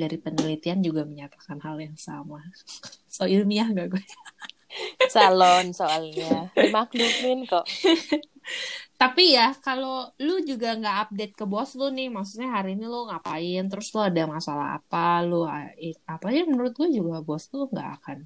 dari 0.00 0.16
penelitian 0.24 0.78
juga 0.86 1.02
menyatakan 1.10 1.58
hal 1.64 1.76
yang 1.86 1.96
sama. 1.98 2.40
So 3.14 3.26
ilmiah 3.26 3.66
nggak 3.74 3.88
gue? 3.98 4.04
salon 5.08 5.72
soalnya 5.72 6.52
dimaklumin 6.60 7.48
kok 7.48 7.64
Tapi 9.00 9.22
ya 9.36 9.54
kalau 9.64 10.10
lu 10.26 10.32
juga 10.50 10.68
nggak 10.78 10.96
update 11.06 11.32
ke 11.38 11.44
bos 11.52 11.70
lu 11.78 11.86
nih, 11.96 12.06
maksudnya 12.16 12.48
hari 12.56 12.68
ini 12.76 12.84
lu 12.92 12.98
ngapain, 13.08 13.62
terus 13.70 13.86
lu 13.94 14.00
ada 14.08 14.22
masalah 14.34 14.66
apa, 14.78 14.98
lu 15.28 15.36
apa 16.12 16.26
ya 16.36 16.42
menurut 16.50 16.72
gue 16.78 16.88
juga 16.98 17.16
bos 17.26 17.44
lu 17.54 17.58
nggak 17.72 17.88
akan 18.02 18.18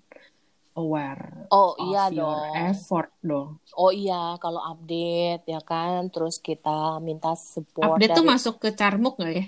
aware 0.81 1.27
oh 1.59 1.71
of 1.79 1.87
iya 1.87 2.05
your 2.17 2.41
dong 2.57 2.67
effort 2.69 3.11
dong. 3.31 3.51
oh 3.83 3.91
iya 4.01 4.15
kalau 4.43 4.61
update 4.71 5.43
ya 5.53 5.59
kan 5.71 5.99
terus 6.13 6.37
kita 6.47 6.69
minta 7.07 7.29
support 7.53 8.01
Update 8.01 8.13
tuh 8.17 8.25
dari 8.25 8.31
masuk 8.31 8.55
ke 8.63 8.69
carmuk 8.81 9.15
nggak 9.19 9.33
ya? 9.39 9.45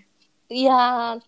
Iya, 0.52 0.72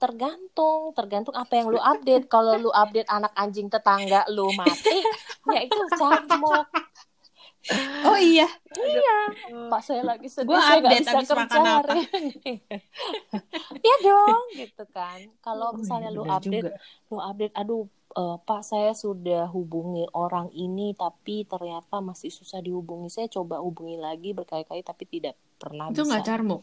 tergantung, 0.01 0.81
tergantung 0.97 1.35
apa 1.43 1.53
yang 1.59 1.69
lu 1.75 1.81
update. 1.81 2.25
Kalau 2.33 2.53
lu 2.63 2.69
update 2.83 3.09
anak 3.17 3.33
anjing 3.43 3.67
tetangga 3.73 4.19
lu 4.35 4.43
mati, 4.61 4.93
ya 5.53 5.59
itu 5.67 5.81
camuk. 5.99 6.65
Oh 8.07 8.17
iya, 8.17 8.47
Iya, 8.77 9.11
Pak 9.71 9.81
saya 9.87 10.03
lagi 10.11 10.29
sedih, 10.31 10.47
Gua 10.49 10.61
saya 10.67 10.79
nggak 10.83 10.93
update 10.93 11.03
bisa 11.03 11.21
kerja 11.31 11.61
apa. 11.83 11.93
hari 11.93 12.03
ini. 12.15 12.53
Iya 13.87 13.95
dong, 14.07 14.43
gitu 14.61 14.83
kan. 14.97 15.19
Kalau 15.45 15.69
Oh, 15.73 15.79
misalnya 15.81 16.09
iya 16.09 16.15
lu 16.17 16.23
benar 16.23 16.37
update, 16.39 16.69
juga. 16.69 16.71
lu 17.11 17.17
update, 17.29 17.55
aduh 17.61 17.83
eh, 18.21 18.37
Pak 18.49 18.61
saya 18.71 18.91
sudah 19.05 19.41
hubungi 19.57 20.05
orang 20.23 20.49
ini, 20.65 20.83
tapi 21.03 21.33
ternyata 21.53 21.95
masih 22.09 22.31
susah 22.39 22.61
dihubungi. 22.67 23.09
Saya 23.17 23.29
coba 23.37 23.57
hubungi 23.67 23.97
lagi 24.07 24.29
berkali-kali, 24.39 24.81
tapi 24.91 25.05
tidak 25.15 25.35
pernah 25.61 25.89
itu 25.91 26.01
bisa. 26.01 26.09
nggak 26.09 26.23
carmuk. 26.29 26.61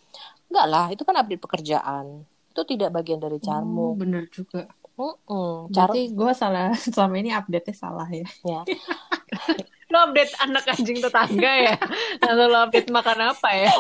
Enggak 0.50 0.66
lah, 0.74 0.86
itu 0.94 1.04
kan 1.08 1.16
update 1.22 1.44
pekerjaan. 1.46 2.08
itu 2.54 2.62
tidak 2.72 2.90
bagian 2.96 3.18
dari 3.26 3.40
Oh, 3.42 3.48
carmuk. 3.48 3.94
bener 4.00 4.24
juga. 4.36 4.60
Mm-mm. 5.00 5.74
Car- 5.76 5.90
Berarti 5.90 6.00
gue 6.20 6.32
salah 6.42 6.66
selama 6.94 7.16
ini 7.22 7.32
update-nya 7.40 7.76
salah 7.84 8.08
ya. 8.20 8.28
ya. 8.44 8.68
Lo 9.94 10.10
update 10.10 10.34
anak 10.42 10.66
anjing 10.74 10.98
tetangga 10.98 11.54
ya? 11.70 11.76
Atau 12.18 12.50
lo 12.50 12.58
update 12.66 12.90
makan 12.90 13.30
apa 13.30 13.50
ya? 13.54 13.72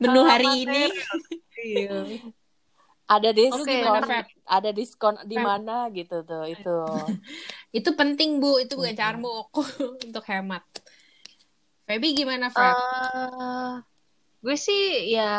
Menu 0.00 0.24
Salah 0.24 0.40
hari 0.40 0.48
ini 0.64 0.82
Iya. 1.64 2.00
Ada 3.04 3.36
diskon, 3.36 4.00
Feb? 4.08 4.26
ada 4.48 4.70
diskon 4.72 5.14
di 5.28 5.36
Feb? 5.36 5.44
mana 5.44 5.92
gitu 5.92 6.24
tuh 6.24 6.48
itu. 6.48 6.76
itu 7.84 7.90
penting 7.92 8.40
bu, 8.40 8.64
itu 8.64 8.80
bukan 8.80 8.96
carmuk 8.96 9.52
untuk 10.08 10.24
hemat. 10.24 10.64
Feby 11.84 12.16
gimana 12.16 12.48
Feb? 12.48 12.72
Eh, 12.72 13.72
gue 14.40 14.56
sih 14.56 15.12
ya 15.12 15.32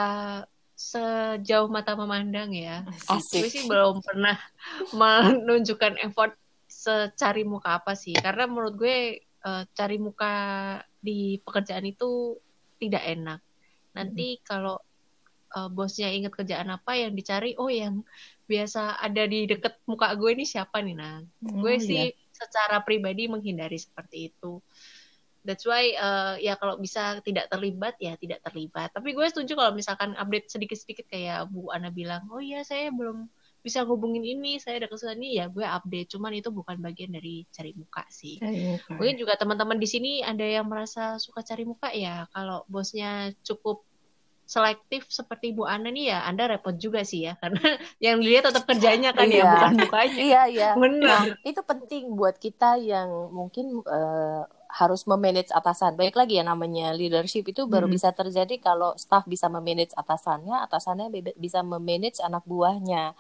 sejauh 0.78 1.66
mata 1.66 1.98
memandang 1.98 2.54
ya. 2.54 2.86
Asik. 3.10 3.42
Gue 3.42 3.50
sih 3.50 3.66
belum 3.66 3.98
pernah 4.06 4.38
menunjukkan 4.94 6.06
effort 6.06 6.38
secari 6.86 7.42
muka 7.42 7.82
apa 7.82 7.98
sih. 7.98 8.14
Karena 8.14 8.46
menurut 8.46 8.78
gue 8.78 8.98
eh, 9.26 9.64
cari 9.74 9.98
muka 9.98 10.34
di 11.02 11.42
pekerjaan 11.42 11.86
itu 11.90 12.38
tidak 12.78 13.04
enak. 13.06 13.40
Nanti 13.98 14.38
kalau 14.46 14.78
eh, 15.58 15.70
bosnya 15.74 16.14
ingat 16.14 16.38
kerjaan 16.38 16.70
apa 16.70 16.94
yang 16.94 17.18
dicari, 17.18 17.58
oh 17.58 17.70
yang 17.72 18.06
biasa 18.46 19.02
ada 19.02 19.26
di 19.26 19.50
deket 19.50 19.82
muka 19.90 20.14
gue 20.14 20.38
ini 20.38 20.46
siapa 20.46 20.78
nih 20.86 20.94
nah. 20.94 21.26
Oh, 21.50 21.66
gue 21.66 21.82
iya. 21.82 21.82
sih 21.82 22.06
secara 22.30 22.86
pribadi 22.86 23.26
menghindari 23.26 23.82
seperti 23.82 24.30
itu. 24.30 24.62
That's 25.46 25.66
why 25.66 25.94
uh, 25.94 26.42
ya 26.42 26.58
kalau 26.58 26.82
bisa 26.82 27.22
tidak 27.22 27.54
terlibat 27.54 27.98
ya 28.02 28.18
tidak 28.18 28.42
terlibat. 28.42 28.90
Tapi 28.94 29.14
gue 29.14 29.26
setuju 29.30 29.54
kalau 29.54 29.72
misalkan 29.78 30.18
update 30.18 30.50
sedikit-sedikit 30.50 31.06
kayak 31.06 31.50
Bu 31.54 31.70
Ana 31.70 31.94
bilang, 31.94 32.26
oh 32.34 32.42
iya 32.42 32.66
saya 32.66 32.90
belum 32.90 33.30
bisa 33.66 33.82
ngubungin 33.82 34.22
ini, 34.22 34.62
saya 34.62 34.78
ada 34.78 34.86
kesulitan 34.86 35.18
ini 35.18 35.42
ya 35.42 35.50
gue 35.50 35.66
update. 35.66 36.14
Cuman 36.14 36.38
itu 36.38 36.54
bukan 36.54 36.78
bagian 36.78 37.10
dari 37.10 37.42
cari 37.50 37.74
muka 37.74 38.06
sih. 38.08 38.38
Cari 38.38 38.62
muka. 38.62 38.94
Mungkin 38.94 39.16
juga 39.18 39.34
teman-teman 39.34 39.82
di 39.82 39.90
sini 39.90 40.12
ada 40.22 40.46
yang 40.46 40.70
merasa 40.70 41.18
suka 41.18 41.42
cari 41.42 41.66
muka 41.66 41.90
ya. 41.90 42.30
Kalau 42.30 42.62
bosnya 42.70 43.34
cukup 43.42 43.82
selektif 44.46 45.10
seperti 45.10 45.58
Bu 45.58 45.66
Ana 45.66 45.90
nih 45.90 46.14
ya, 46.14 46.22
Anda 46.22 46.46
repot 46.46 46.78
juga 46.78 47.02
sih 47.02 47.26
ya. 47.26 47.34
Karena 47.42 47.66
yang 47.98 48.22
dilihat 48.22 48.54
tetap 48.54 48.70
kerjanya 48.70 49.10
kan 49.10 49.26
ya, 49.26 49.42
Iya. 49.42 49.50
bukan 49.50 49.74
mukanya. 49.82 50.22
Iya, 50.22 50.42
iya. 50.46 50.70
Benar. 50.78 51.02
Nah, 51.02 51.24
itu 51.42 51.62
penting 51.66 52.14
buat 52.14 52.38
kita 52.38 52.78
yang 52.78 53.10
mungkin 53.34 53.82
eh, 53.82 54.42
harus 54.76 55.08
memanage 55.08 55.50
atasan. 55.50 55.96
Baik 55.96 56.14
lagi 56.14 56.36
ya 56.36 56.44
namanya 56.44 56.92
leadership 56.92 57.48
itu 57.48 57.64
baru 57.64 57.88
Mhm. 57.88 57.96
bisa 57.96 58.12
terjadi 58.12 58.60
kalau 58.60 58.92
staff 58.96 59.24
bisa 59.24 59.48
memanage 59.48 59.96
atasannya, 59.96 60.62
atasannya 60.62 61.08
bisa 61.34 61.64
memanage 61.64 62.20
anak 62.20 62.44
buahnya. 62.44 63.16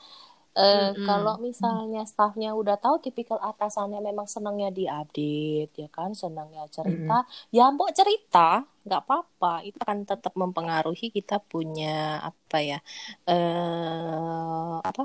Eh, 0.55 0.95
Mm-mm. 0.95 1.03
Kalau 1.03 1.35
misalnya 1.43 2.07
staffnya 2.07 2.55
udah 2.55 2.79
tahu 2.79 3.03
tipikal 3.03 3.35
atasannya 3.43 3.99
memang 3.99 4.23
senangnya 4.23 4.71
diupdate, 4.71 5.75
ya 5.75 5.89
kan, 5.91 6.15
senangnya 6.15 6.63
cerita, 6.71 7.27
ya 7.51 7.67
mbok 7.75 7.91
cerita, 7.91 8.63
nggak 8.87 9.01
apa-apa. 9.03 9.67
Itu 9.67 9.77
akan 9.83 10.07
tetap 10.07 10.31
mempengaruhi 10.39 11.11
kita 11.11 11.43
punya 11.43 12.23
apa 12.23 12.57
ya, 12.63 12.79
eh 13.27 14.79
apa? 14.79 15.03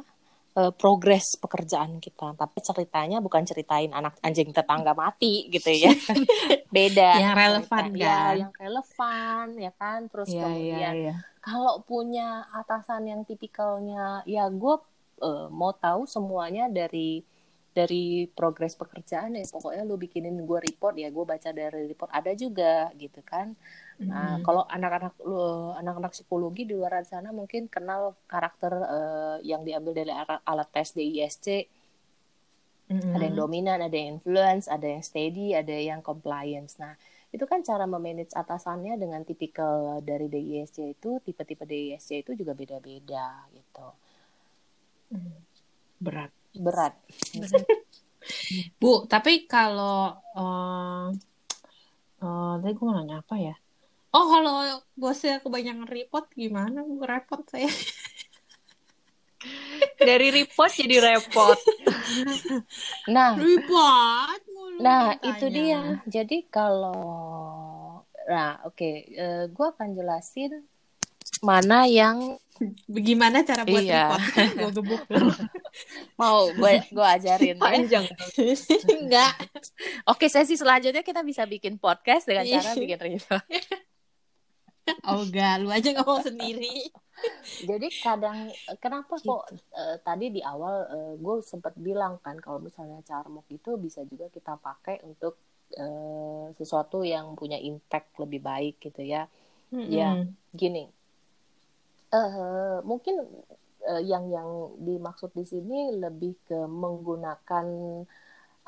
eh, 0.58 0.72
progres 0.74 1.38
pekerjaan 1.38 1.98
kita. 2.02 2.34
Tapi 2.34 2.58
ceritanya 2.62 3.18
bukan 3.22 3.42
ceritain 3.46 3.90
anak 3.94 4.18
anjing 4.22 4.50
tetangga 4.50 4.92
mati 4.94 5.46
gitu 5.50 5.70
ya. 5.70 5.90
Beda. 6.74 7.18
Yang 7.18 7.34
relevan, 7.38 7.84
cerita. 7.90 7.98
Ya, 7.98 8.14
kan? 8.14 8.34
yang 8.38 8.52
relevan 8.54 9.46
ya 9.58 9.72
kan. 9.74 9.98
Terus 10.10 10.28
Iya, 10.30 10.38
iya, 10.38 10.46
kemudian 10.46 10.94
iya. 10.94 11.14
kalau 11.42 11.82
punya 11.86 12.46
atasan 12.54 13.02
yang 13.10 13.22
tipikalnya 13.26 14.22
ya 14.26 14.46
gue 14.50 14.74
eh, 15.28 15.46
mau 15.60 15.72
tahu 15.76 16.02
semuanya 16.08 16.64
dari 16.72 17.22
dari 17.70 18.26
progres 18.38 18.74
pekerjaan 18.74 19.38
ya 19.38 19.46
pokoknya 19.46 19.82
lu 19.86 19.94
bikinin 19.94 20.34
gue 20.42 20.58
report 20.68 20.94
ya 20.98 21.08
gue 21.16 21.24
baca 21.32 21.50
dari 21.54 21.86
report 21.86 22.10
ada 22.10 22.32
juga 22.34 22.90
gitu 22.98 23.20
kan 23.22 23.54
Nah, 24.10 24.40
Mhm. 24.40 24.44
kalau 24.46 24.64
anak-anak 24.76 25.14
lu 25.22 25.70
anak-anak 25.80 26.12
psikologi 26.16 26.62
di 26.66 26.74
luar 26.74 26.94
sana 27.06 27.30
mungkin 27.30 27.62
kenal 27.70 28.02
karakter 28.32 28.72
eh, 28.96 29.36
yang 29.50 29.62
diambil 29.68 29.92
dari 29.94 30.12
alat, 30.50 30.68
tes 30.74 30.90
DISC, 30.96 31.46
Mhm. 32.90 33.14
ada 33.14 33.24
yang 33.28 33.36
dominan, 33.42 33.78
ada 33.86 33.94
yang 34.00 34.08
influence, 34.18 34.66
ada 34.76 34.86
yang 34.94 35.02
steady, 35.10 35.46
ada 35.54 35.74
yang 35.90 36.00
compliance. 36.02 36.72
Nah, 36.82 36.94
itu 37.34 37.44
kan 37.50 37.60
cara 37.68 37.84
memanage 37.86 38.34
atasannya 38.34 38.94
dengan 39.02 39.22
tipikal 39.28 40.02
dari 40.02 40.26
DISC 40.34 40.76
itu, 40.94 41.10
tipe-tipe 41.26 41.64
DISC 41.66 42.10
itu 42.22 42.30
juga 42.40 42.52
beda-beda 42.60 43.46
gitu. 43.54 43.86
Berat. 45.98 46.30
Berat. 46.54 46.94
Bu, 48.82 49.06
tapi 49.06 49.46
kalau 49.46 50.14
eh 50.34 51.06
eh, 52.20 52.52
tadi 52.60 52.72
gue 52.74 52.84
mau 52.84 52.94
nanya 52.96 53.22
apa 53.24 53.34
ya? 53.38 53.54
Oh, 54.10 54.26
kalau 54.26 54.66
bosnya 54.98 55.38
kebanyakan 55.38 55.86
report 55.86 56.26
gimana? 56.34 56.82
Bu, 56.82 57.06
repot 57.06 57.46
saya. 57.46 57.70
Dari 59.96 60.28
report 60.34 60.68
jadi 60.74 60.96
repot. 61.00 61.56
Nah, 63.08 63.38
Report 63.40 64.42
mulu 64.52 64.78
Nah, 64.84 65.16
mintanya. 65.16 65.30
itu 65.32 65.46
dia. 65.48 65.80
Jadi 66.04 66.38
kalau 66.50 67.00
nah, 68.28 68.60
oke, 68.68 68.90
eh, 69.08 69.44
gua 69.48 69.72
akan 69.72 69.96
jelasin 69.96 70.64
mana 71.40 71.88
yang 71.88 72.36
Bagaimana 72.84 73.40
cara 73.40 73.64
buat 73.64 73.80
Iya. 73.80 74.12
report? 74.12 74.24
Gue 74.52 74.70
gebuk. 74.76 75.02
mau 76.20 76.52
gue 76.52 76.72
gue 76.92 77.06
ajarin 77.16 77.56
ya. 77.56 77.62
Panjang. 77.62 78.04
Enggak. 79.00 79.32
Oke, 80.04 80.28
sesi 80.28 80.54
selanjutnya 80.54 81.00
kita 81.00 81.24
bisa 81.24 81.48
bikin 81.48 81.80
podcast 81.80 82.28
dengan 82.28 82.44
Iya. 82.44 82.60
cara 82.60 82.76
bikin 82.76 83.00
report. 83.00 83.44
Oh 85.06 85.22
enggak, 85.22 85.62
lu 85.62 85.70
aja 85.70 85.94
ngomong 85.94 86.18
sendiri. 86.18 86.90
Jadi 87.62 87.94
kadang 88.02 88.50
kenapa 88.82 89.22
kok 89.22 89.46
eh, 89.70 89.96
tadi 90.02 90.34
di 90.34 90.42
awal 90.42 90.82
gue 91.14 91.46
sempat 91.46 91.78
bilang 91.78 92.18
kan 92.18 92.42
kalau 92.42 92.58
misalnya 92.58 92.98
carmuk 93.06 93.46
itu 93.46 93.78
bisa 93.78 94.02
juga 94.02 94.26
kita 94.26 94.58
pakai 94.58 94.98
untuk 95.06 95.38
eh, 95.70 96.46
sesuatu 96.58 97.06
yang 97.06 97.38
punya 97.38 97.54
impact 97.54 98.18
lebih 98.18 98.42
baik 98.42 98.82
gitu 98.82 99.06
ya. 99.06 99.30
Ya. 99.70 100.26
Gini, 100.50 100.90
eh 102.18 102.78
mungkin 102.90 103.16
eh, 103.90 104.02
yang 104.10 104.24
yang 104.36 104.50
dimaksud 104.88 105.30
di 105.38 105.44
sini 105.52 105.78
lebih 106.04 106.34
ke 106.48 106.58
menggunakan 106.82 107.66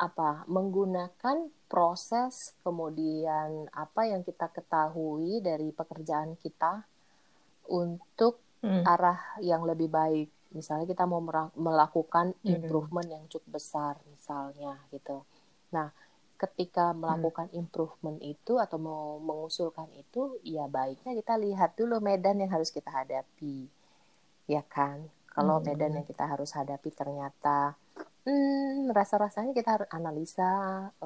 apa? 0.07 0.31
Menggunakan 0.57 1.37
proses 1.73 2.35
kemudian 2.65 3.71
apa 3.85 4.01
yang 4.13 4.23
kita 4.29 4.47
ketahui 4.57 5.41
dari 5.49 5.69
pekerjaan 5.73 6.37
kita 6.45 6.73
untuk 7.71 8.35
Hmm. 8.63 8.87
arah 8.87 9.19
yang 9.43 9.63
lebih 9.67 9.89
baik. 9.91 10.29
Misalnya 10.55 10.87
kita 10.87 11.05
mau 11.09 11.23
melakukan 11.57 12.27
Mm-mm. 12.47 12.53
improvement 12.55 13.09
yang 13.09 13.25
cukup 13.33 13.59
besar 13.59 13.95
misalnya 14.15 14.77
gitu. 14.95 15.25
Nah, 15.75 15.89
ketika 16.43 16.85
melakukan 17.03 17.47
improvement 17.61 18.19
itu 18.35 18.53
atau 18.65 18.79
mau 18.89 19.05
mengusulkan 19.29 19.89
itu, 20.05 20.23
ya 20.57 20.65
baiknya 20.77 21.13
kita 21.21 21.35
lihat 21.45 21.71
dulu 21.81 21.97
medan 22.09 22.37
yang 22.43 22.51
harus 22.57 22.71
kita 22.77 22.91
hadapi. 22.99 23.57
Ya 24.55 24.63
kan? 24.77 24.99
Kalau 25.35 25.57
Mm. 25.59 25.65
medan 25.67 25.93
yang 25.99 26.07
kita 26.11 26.25
harus 26.33 26.51
hadapi 26.59 26.91
ternyata 27.01 27.59
hmm, 28.27 28.93
rasa-rasanya 28.99 29.53
kita 29.59 29.71
harus 29.81 29.89
analisa 29.99 30.53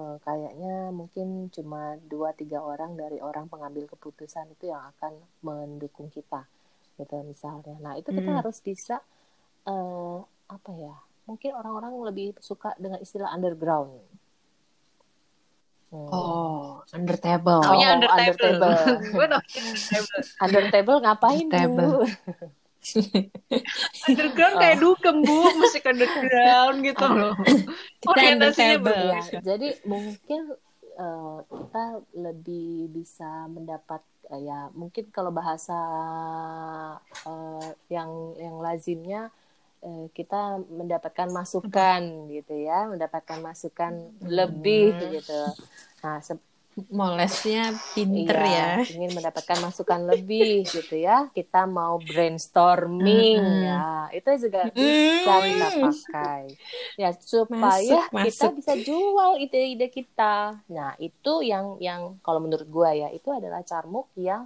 eh, 0.00 0.16
kayaknya 0.26 0.74
mungkin 0.98 1.28
cuma 1.54 1.82
dua 2.12 2.30
tiga 2.40 2.58
orang 2.72 2.92
dari 3.02 3.18
orang 3.28 3.46
pengambil 3.52 3.84
keputusan 3.92 4.46
itu 4.54 4.64
yang 4.72 4.82
akan 4.96 5.12
mendukung 5.46 6.08
kita 6.16 6.42
gitu 6.98 7.14
misalnya. 7.32 7.76
Nah 7.84 7.94
itu 8.00 8.10
kita 8.18 8.30
Hmm. 8.30 8.40
harus 8.42 8.58
bisa 8.68 8.96
eh, 9.72 10.18
apa 10.56 10.72
ya? 10.86 10.96
Mungkin 11.28 11.50
orang-orang 11.60 11.92
lebih 12.08 12.28
suka 12.48 12.70
dengan 12.82 12.98
istilah 13.02 13.30
underground. 13.36 13.94
Hmm. 15.86 16.08
Oh, 16.10 16.82
under 16.90 17.14
table. 17.14 17.62
Oh, 17.62 17.78
under 17.78 18.10
under 18.10 18.34
table. 18.34 18.74
table. 18.74 18.98
Gue 19.14 19.26
tau 19.30 19.40
under 19.40 19.78
table. 19.78 20.18
Under 20.42 20.64
table 20.74 20.96
ngapain 20.98 21.46
Under 21.46 21.58
table. 21.62 21.76
bu? 21.78 21.90
Underground 24.06 24.54
kayak 24.62 24.78
dukem 24.78 25.16
bu, 25.26 25.38
musik 25.58 25.82
underground 25.86 26.76
gitu 26.86 27.06
loh. 27.06 27.34
Kita 28.02 28.18
under 28.34 28.50
Orientasinya 28.50 28.78
table. 28.78 29.06
Ya, 29.10 29.40
jadi 29.42 29.68
mungkin 29.86 30.40
eh, 30.96 31.38
kita 31.50 31.84
lebih 32.14 32.90
bisa 32.90 33.50
mendapat 33.50 34.02
eh, 34.30 34.42
ya 34.42 34.70
mungkin 34.74 35.10
kalau 35.10 35.30
bahasa 35.30 35.78
eh, 37.26 37.68
yang 37.90 38.10
yang 38.38 38.56
lazimnya 38.58 39.30
eh, 39.86 40.02
kita 40.18 40.36
mendapatkan 40.78 41.28
masukan 41.38 42.02
gitu 42.34 42.52
ya, 42.68 42.74
mendapatkan 42.92 43.38
masukan 43.48 43.92
lebih 44.38 44.82
gitu. 45.14 45.32
Nah, 46.02 46.18
molesnya 46.98 47.60
pinter 47.94 48.38
Iya, 48.38 48.56
ya. 48.56 48.66
ingin 48.92 49.10
mendapatkan 49.16 49.58
masukan 49.66 50.00
lebih 50.10 50.70
gitu 50.74 50.94
ya. 51.06 51.12
Kita 51.36 51.58
mau 51.78 51.94
brainstorming 52.08 53.40
Mm-mm. 53.40 53.58
ya. 53.66 54.08
Itu 54.16 54.30
juga 54.44 54.60
bisa 54.82 55.30
Mm. 55.40 55.48
kita 55.48 55.66
pakai. 55.82 56.42
Ya 57.00 57.08
supaya 57.32 57.96
Masuk, 57.96 58.02
kita 58.24 58.44
masuk. 58.50 58.52
bisa 58.56 58.72
jual 58.86 59.30
ide-ide 59.44 59.86
kita. 59.98 60.62
Nah, 60.76 60.90
itu 61.06 61.30
yang 61.50 61.66
yang 61.86 62.00
kalau 62.24 62.40
menurut 62.44 62.68
gua 62.76 62.90
ya, 63.02 63.08
itu 63.16 63.28
adalah 63.38 63.60
carmuk 63.70 64.06
yang 64.28 64.42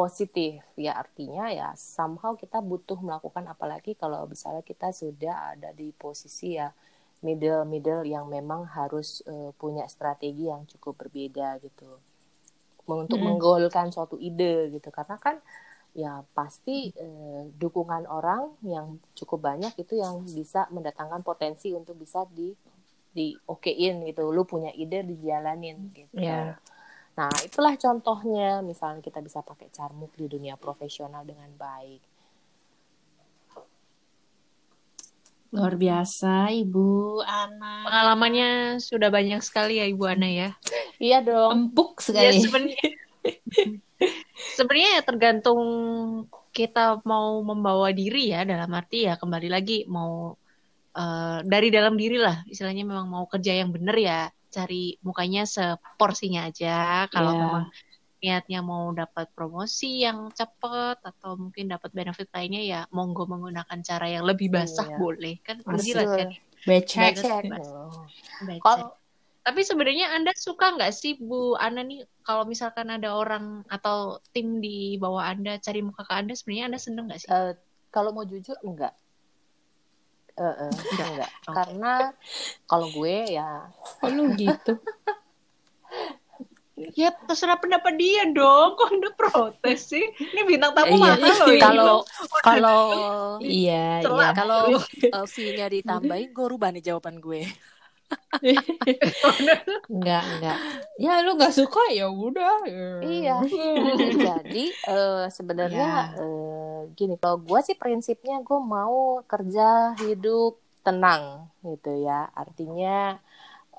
positif. 0.00 0.52
Ya 0.86 0.92
artinya 1.02 1.44
ya 1.60 1.68
somehow 1.96 2.32
kita 2.42 2.58
butuh 2.70 2.98
melakukan 3.06 3.44
apalagi 3.54 3.92
kalau 4.02 4.20
misalnya 4.32 4.62
kita 4.70 4.88
sudah 5.02 5.36
ada 5.56 5.70
di 5.80 5.88
posisi 6.02 6.48
ya 6.60 6.68
middle 7.26 7.62
middle 7.72 8.02
yang 8.14 8.26
memang 8.36 8.62
harus 8.76 9.08
eh, 9.32 9.50
punya 9.60 9.84
strategi 9.94 10.44
yang 10.52 10.62
cukup 10.72 10.94
berbeda 11.00 11.48
gitu 11.66 11.90
untuk 12.86 13.18
Mm-mm. 13.18 13.26
menggolkan 13.26 13.86
suatu 13.94 14.16
ide 14.28 14.70
gitu 14.74 14.88
karena 14.94 15.16
kan 15.18 15.36
ya 16.02 16.22
pasti 16.38 16.92
eh, 16.94 17.42
dukungan 17.62 18.04
orang 18.18 18.42
yang 18.74 18.86
cukup 19.18 19.40
banyak 19.48 19.72
itu 19.82 19.94
yang 20.04 20.14
bisa 20.38 20.60
mendatangkan 20.74 21.22
potensi 21.26 21.68
untuk 21.74 21.96
bisa 21.98 22.20
di 22.30 22.48
di 23.16 23.26
okein 23.48 24.04
gitu 24.08 24.22
lu 24.36 24.42
punya 24.52 24.70
ide 24.76 25.00
dijalanin 25.10 25.78
gitu 25.96 26.20
Iya. 26.20 26.58
Nah 27.16 27.32
itulah 27.40 27.74
contohnya 27.80 28.60
misalnya 28.60 29.00
kita 29.00 29.24
bisa 29.24 29.40
pakai 29.40 29.72
carmuk 29.72 30.12
di 30.14 30.28
dunia 30.28 30.54
profesional 30.60 31.24
dengan 31.24 31.48
baik 31.56 32.02
Luar 35.54 35.78
biasa 35.78 36.52
Ibu 36.52 37.22
Ana. 37.24 37.86
Pengalamannya 37.86 38.76
sudah 38.82 39.08
banyak 39.08 39.40
sekali 39.40 39.78
ya 39.80 39.86
Ibu 39.88 40.04
Ana 40.04 40.28
ya. 40.28 40.50
iya 41.00 41.22
dong 41.24 41.72
Empuk 41.72 42.02
Ya 42.12 42.34
sekali. 42.34 42.40
sebenarnya 42.44 42.82
sebenarnya 44.58 44.90
ya 45.00 45.02
tergantung 45.06 45.60
kita 46.52 47.00
mau 47.04 47.40
membawa 47.40 47.88
diri 47.92 48.32
ya 48.32 48.44
dalam 48.44 48.68
arti 48.72 49.04
ya 49.04 49.16
kembali 49.16 49.48
lagi 49.48 49.84
mau 49.88 50.36
eh, 50.92 51.38
dari 51.44 51.68
dalam 51.72 51.94
diri 51.96 52.16
lah 52.16 52.44
istilahnya 52.48 52.84
memang 52.84 53.06
mau 53.08 53.24
kerja 53.24 53.52
yang 53.56 53.72
bener 53.72 53.96
ya 53.96 54.20
cari 54.56 54.96
mukanya 55.04 55.44
seporsinya 55.44 56.48
aja. 56.48 57.04
Kalau 57.12 57.32
Iya. 57.36 57.40
memang 57.44 57.64
niatnya 58.16 58.60
mau 58.64 58.88
dapat 58.96 59.28
promosi 59.36 60.00
yang 60.00 60.32
cepet 60.32 60.96
atau 61.04 61.36
mungkin 61.36 61.68
dapat 61.68 61.92
benefit 61.92 62.32
lainnya 62.32 62.62
ya 62.64 62.80
monggo 62.88 63.28
menggunakan 63.28 63.78
cara 63.84 64.08
yang 64.08 64.24
lebih 64.24 64.48
basah 64.48 64.88
Iya. 64.88 64.96
boleh. 64.96 65.34
Kan 65.44 65.60
jelas 65.84 66.08
kan 66.16 66.28
Becek. 68.40 68.64
Kalau 68.64 68.88
Tapi 69.46 69.62
sebenarnya 69.62 70.10
Anda 70.10 70.34
suka 70.34 70.74
nggak 70.74 70.90
sih 70.90 71.22
Bu 71.22 71.54
Ana 71.54 71.86
nih 71.86 72.02
kalau 72.26 72.50
misalkan 72.50 72.90
ada 72.90 73.14
orang 73.14 73.62
atau 73.70 74.18
tim 74.34 74.58
di 74.58 74.98
bawah 74.98 75.22
Anda 75.22 75.62
cari 75.62 75.86
muka 75.86 76.02
ke 76.02 76.18
Anda 76.18 76.34
sebenarnya 76.34 76.66
Anda 76.66 76.80
seneng 76.82 77.06
nggak 77.06 77.20
sih? 77.22 77.30
eh, 77.30 77.54
kalau 77.94 78.10
mau 78.10 78.26
jujur 78.26 78.58
enggak 78.66 78.90
Eh, 80.36 80.44
eh, 80.44 80.72
enggak, 80.92 81.30
Oke. 81.48 81.54
karena 81.56 81.92
kalau 82.68 82.92
gue 82.92 83.16
ya 83.32 83.72
lu 84.04 84.36
gitu? 84.36 84.76
Ya 86.92 87.08
terserah 87.08 87.56
pendapat 87.56 87.96
dia 87.96 88.28
dong. 88.28 88.76
Kok 88.76 88.88
Anda 88.92 89.08
protes 89.16 89.88
sih? 89.88 90.04
Ini 90.12 90.44
bintang 90.44 90.76
tamu 90.76 91.00
Iya, 91.00 91.16
mahal 91.16 91.36
loh 91.40 91.48
ini. 91.48 91.60
kalau 91.64 91.96
kalau 92.44 92.80
Iya, 93.40 94.04
iya. 94.04 94.28
kalau 94.36 94.76
uh, 94.76 95.26
fee-nya 95.32 95.72
ditambahin 95.72 96.36
gue 96.36 96.46
rubah 96.46 96.68
nih 96.76 96.84
jawaban 96.84 97.16
gue 97.16 97.48
Enggak, 99.90 100.22
enggak. 100.36 100.58
Ya 101.00 101.24
lu 101.24 101.34
nggak 101.36 101.56
suka 101.56 101.82
ya 101.92 102.06
udah. 102.06 102.66
Iya. 103.02 103.36
jadi 104.26 104.64
eh, 104.72 105.24
sebenarnya 105.32 105.88
eh, 106.20 106.78
gini 106.94 107.14
kalau 107.18 107.42
gue 107.42 107.60
sih 107.64 107.76
prinsipnya 107.76 108.40
gue 108.44 108.58
mau 108.60 109.20
kerja 109.26 109.96
hidup 109.98 110.60
tenang 110.86 111.50
gitu 111.66 111.90
ya 111.98 112.30
artinya 112.30 113.18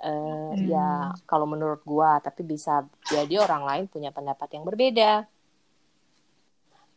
eh, 0.03 0.51
ya 0.67 1.15
kalau 1.23 1.47
menurut 1.47 1.79
gue 1.87 2.09
tapi 2.19 2.43
bisa 2.43 2.83
jadi 3.07 3.39
orang 3.39 3.63
lain 3.63 3.85
punya 3.87 4.11
pendapat 4.11 4.59
yang 4.59 4.67
berbeda 4.67 5.23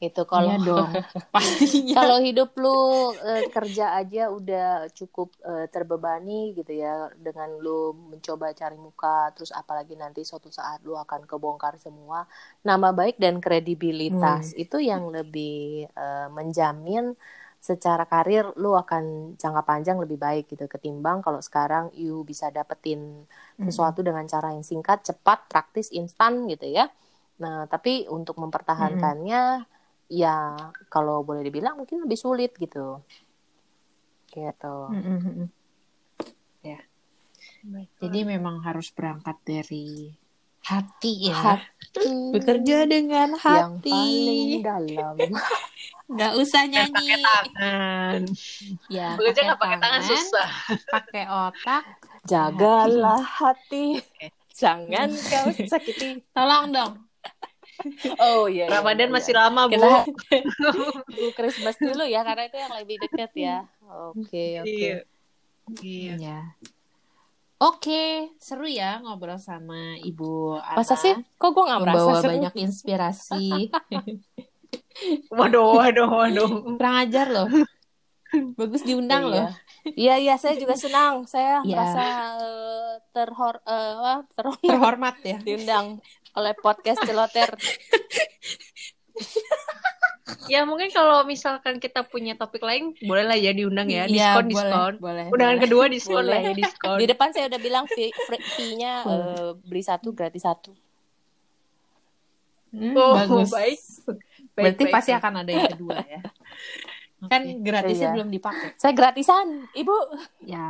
itu 0.00 0.22
kalau 0.24 0.56
Iya 0.56 0.64
dong. 0.64 0.90
Pastinya. 1.36 1.94
kalau 2.00 2.18
hidup 2.24 2.56
lu 2.56 3.12
eh, 3.20 3.52
kerja 3.52 4.00
aja 4.00 4.32
udah 4.32 4.88
cukup 4.96 5.36
eh, 5.44 5.68
terbebani 5.68 6.56
gitu 6.56 6.72
ya 6.72 7.12
dengan 7.20 7.60
lu 7.60 7.92
mencoba 7.92 8.56
cari 8.56 8.80
muka 8.80 9.28
terus 9.36 9.52
apalagi 9.52 10.00
nanti 10.00 10.24
suatu 10.24 10.48
saat 10.48 10.80
lu 10.88 10.96
akan 10.96 11.28
kebongkar 11.28 11.76
semua 11.76 12.24
nama 12.64 12.96
baik 12.96 13.20
dan 13.20 13.44
kredibilitas 13.44 14.56
itu 14.56 14.80
yang 14.80 15.12
lebih 15.12 15.84
eh, 15.92 16.28
menjamin 16.32 17.12
secara 17.60 18.08
karir 18.08 18.56
lu 18.56 18.72
akan 18.72 19.36
jangka 19.36 19.62
panjang 19.68 20.00
lebih 20.00 20.16
baik 20.16 20.48
gitu 20.48 20.64
ketimbang 20.64 21.20
kalau 21.20 21.44
sekarang 21.44 21.92
you 21.92 22.24
bisa 22.24 22.48
dapetin 22.48 23.28
sesuatu 23.60 24.00
dengan 24.00 24.24
cara 24.24 24.56
yang 24.56 24.64
singkat, 24.64 25.04
cepat, 25.04 25.44
praktis, 25.44 25.92
instan 25.92 26.48
gitu 26.48 26.64
ya. 26.64 26.88
Nah, 27.44 27.68
tapi 27.68 28.08
untuk 28.08 28.40
mempertahankannya 28.40 29.68
ya 30.10 30.58
kalau 30.90 31.22
boleh 31.22 31.46
dibilang 31.46 31.78
mungkin 31.78 32.02
lebih 32.02 32.18
sulit 32.18 32.50
gitu. 32.58 32.98
Gitu. 34.26 34.76
Mm-mm. 34.90 35.46
Ya. 36.60 36.82
Jadi 38.02 38.20
memang 38.26 38.60
harus 38.60 38.90
berangkat 38.90 39.38
dari 39.46 40.10
hati 40.66 41.30
ya. 41.30 41.38
Hati 41.56 42.34
Bekerja 42.34 42.84
dengan 42.84 43.34
yang 43.34 43.78
hati. 43.78 43.90
paling 43.90 44.50
dalam. 44.60 45.16
Nggak 46.10 46.32
usah 46.42 46.62
nyanyi. 46.66 46.90
pakai 46.90 47.18
tangan. 47.22 48.20
Ya, 48.90 49.14
Bekerja 49.14 49.40
nggak 49.46 49.60
pakai 49.62 49.78
tangan 49.78 50.02
susah. 50.02 50.48
Pakai 50.90 51.24
otak. 51.30 51.84
Jagalah 52.26 53.22
hati. 53.22 54.02
Jangan 54.50 55.08
kau 55.30 55.46
sakiti. 55.70 56.18
Tolong 56.34 56.74
dong. 56.74 56.92
Oh 58.18 58.44
iya. 58.46 58.68
iya, 58.68 58.76
Ramadan 58.78 59.08
iya. 59.08 59.14
masih 59.14 59.32
lama 59.32 59.62
Bu. 59.66 59.72
Kita 59.74 59.88
Bu 61.16 61.26
Christmas 61.32 61.76
dulu 61.76 62.04
ya 62.04 62.20
karena 62.22 62.44
itu 62.46 62.56
yang 62.56 62.72
lebih 62.76 62.96
dekat 63.00 63.32
ya. 63.34 63.56
Oke, 64.12 64.60
oke. 64.60 64.68
Iya. 64.68 64.96
Iya. 65.80 66.14
Ya. 66.18 66.40
Oke, 67.60 68.32
seru 68.40 68.64
ya 68.64 69.04
ngobrol 69.04 69.36
sama 69.36 70.00
Ibu 70.00 70.56
Ana. 70.58 70.80
Masa 70.80 70.96
sih? 70.96 71.12
Kok 71.36 71.50
gue 71.52 71.64
nggak 71.68 71.80
merasa 71.84 71.96
membawa 72.00 72.20
seru? 72.20 72.30
banyak 72.32 72.54
inspirasi. 72.56 73.46
Waduh, 75.32 75.76
waduh, 75.76 76.08
waduh. 76.08 76.48
Kurang 76.76 76.96
ajar 77.08 77.26
loh. 77.28 77.48
Bagus 78.54 78.84
diundang 78.84 79.26
Iya. 79.26 79.32
loh. 79.32 79.48
Iya 79.96 80.14
iya 80.20 80.34
saya 80.36 80.54
juga 80.54 80.76
senang. 80.76 81.24
Saya 81.24 81.64
Iya. 81.64 81.72
merasa 81.72 82.04
eh, 82.38 82.94
terhor 83.10 83.54
eh, 83.64 83.92
apa, 83.96 84.14
terhormat 84.30 84.68
Terhormat 84.68 85.16
ya. 85.24 85.38
diundang 85.46 85.86
oleh 86.32 86.54
podcast 86.56 87.02
celoter. 87.02 87.50
Ya 90.46 90.62
mungkin 90.62 90.88
kalau 90.88 91.22
misalkan 91.22 91.76
kita 91.76 92.02
punya 92.02 92.32
topik 92.34 92.60
lain, 92.60 92.94
boleh 93.00 93.24
lah 93.24 93.34
ya 93.34 93.50
diundang 93.50 93.86
ya. 93.86 94.06
Iya, 94.06 94.34
Diskon, 94.34 94.46
boleh, 94.46 94.48
diskon. 94.48 94.92
Boleh. 94.98 95.24
Undangan 95.28 95.52
boleh. 95.52 95.64
kedua 95.66 95.84
diskon 95.86 96.14
Boleh. 96.16 96.28
lah 96.28 96.38
ya, 96.40 96.52
diskon. 96.54 96.96
Di 96.96 97.06
depan 97.06 97.28
saya 97.30 97.44
udah 97.46 97.60
bilang 97.60 97.84
fee- 97.86 98.14
fee- 98.14 98.44
fee-nya 98.48 98.92
eh, 99.04 99.50
beli 99.60 99.80
satu 99.80 100.08
gratis 100.10 100.40
satu. 100.40 100.72
Hmm, 102.70 102.94
Oh, 102.94 103.14
bagus. 103.16 103.50
baik. 103.50 103.78
Baik, 103.78 104.18
Berarti 104.56 104.82
baik, 104.86 104.92
pasti 104.92 105.10
baik. 105.10 105.20
akan 105.20 105.32
ada 105.36 105.50
yang 105.50 105.68
kedua 105.68 105.96
ya. 106.00 106.20
Kan 107.28 107.40
gratisnya 107.60 108.08
Iya. 108.08 108.14
belum 108.16 108.28
dipakai. 108.30 108.68
Saya 108.74 108.92
gratisan, 108.94 109.46
Ibu. 109.72 109.96
Ya. 110.40 110.64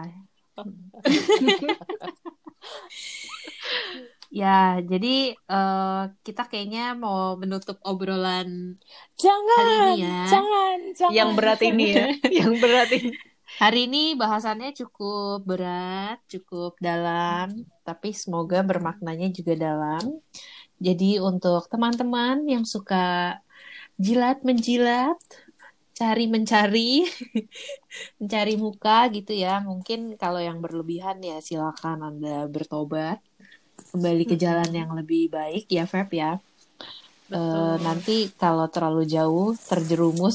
ya, 4.30 4.78
jadi 4.90 5.34
eh, 5.34 6.02
kita 6.26 6.42
kayaknya 6.50 6.80
mau 7.02 7.34
menutup 7.42 7.76
obrolan 7.82 8.78
Jangan, 9.22 9.58
Hari 9.58 9.72
ini 9.76 9.94
ya. 10.06 10.18
jangan, 10.32 10.78
jangan. 10.98 11.14
Yang 11.18 11.30
berat 11.38 11.60
ini 11.68 11.84
ya, 11.92 12.06
yang 12.40 12.52
berat 12.62 12.88
ini. 12.96 13.10
Hari 13.60 13.78
ini 13.90 14.14
bahasannya 14.14 14.70
cukup 14.80 15.42
berat, 15.44 16.16
cukup 16.32 16.78
dalam, 16.78 17.66
tapi 17.82 18.14
semoga 18.14 18.62
bermaknanya 18.62 19.28
juga 19.34 19.52
dalam. 19.58 20.22
Jadi 20.80 21.20
untuk 21.20 21.68
teman-teman 21.68 22.46
yang 22.48 22.64
suka 22.64 23.36
jilat 24.00 24.40
menjilat, 24.48 25.18
cari 25.98 26.24
mencari, 26.34 27.04
mencari 28.20 28.54
muka 28.64 29.10
gitu 29.16 29.32
ya. 29.36 29.60
Mungkin 29.60 30.16
kalau 30.22 30.40
yang 30.40 30.58
berlebihan 30.64 31.20
ya 31.20 31.36
silakan 31.44 31.98
Anda 32.08 32.48
bertobat, 32.48 33.20
kembali 33.90 34.24
ke 34.24 34.38
jalan 34.38 34.70
yang 34.70 34.90
lebih 34.94 35.28
baik 35.30 35.66
ya 35.66 35.84
Feb 35.84 36.10
ya. 36.14 36.38
Eh, 37.30 37.76
nanti 37.78 38.26
kalau 38.34 38.66
terlalu 38.66 39.06
jauh 39.06 39.54
terjerumus 39.54 40.34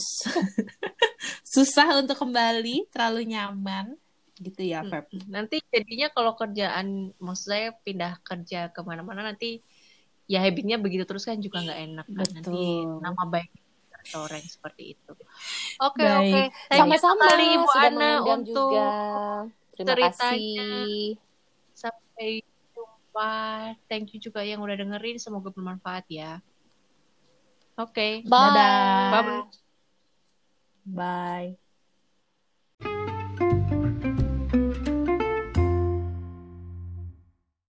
susah 1.44 2.00
untuk 2.00 2.16
kembali 2.16 2.88
terlalu 2.88 3.36
nyaman 3.36 4.00
gitu 4.40 4.64
ya 4.64 4.80
Feb 4.80 5.12
Nanti 5.28 5.60
jadinya 5.68 6.08
kalau 6.16 6.40
kerjaan, 6.40 7.12
maksud 7.20 7.52
saya 7.52 7.76
pindah 7.84 8.24
kerja 8.24 8.72
ke 8.72 8.80
mana-mana 8.88 9.28
nanti 9.28 9.60
ya 10.24 10.40
habitnya 10.40 10.80
begitu 10.80 11.04
terus 11.04 11.28
kan 11.28 11.36
juga 11.44 11.68
nggak 11.68 11.80
enak 11.84 12.08
kan. 12.08 12.28
Nanti 12.32 12.64
nama 13.04 13.24
baik 13.28 13.52
tercoreng 13.92 14.46
seperti 14.48 14.96
itu. 14.96 15.14
Oke 15.84 16.00
Baik. 16.00 16.16
oke. 16.16 16.42
You 16.48 16.78
Sama-sama 16.80 17.26
Ibu 17.36 17.70
Ana 17.76 18.12
untuk 18.24 18.72
juga. 18.72 18.88
Terima 19.76 19.90
ceritanya. 19.92 20.12
kasih. 20.16 21.20
sampai 21.76 22.40
jumpa. 23.16 23.80
Thank 23.88 24.12
you 24.12 24.20
juga 24.20 24.44
yang 24.44 24.60
udah 24.60 24.76
dengerin. 24.76 25.16
Semoga 25.16 25.48
bermanfaat 25.56 26.04
ya. 26.12 26.44
Oke. 27.80 28.28
Bye. 28.28 28.52
Dadah. 28.52 29.12
Bye-bye. 29.16 29.44
bye 30.92 31.65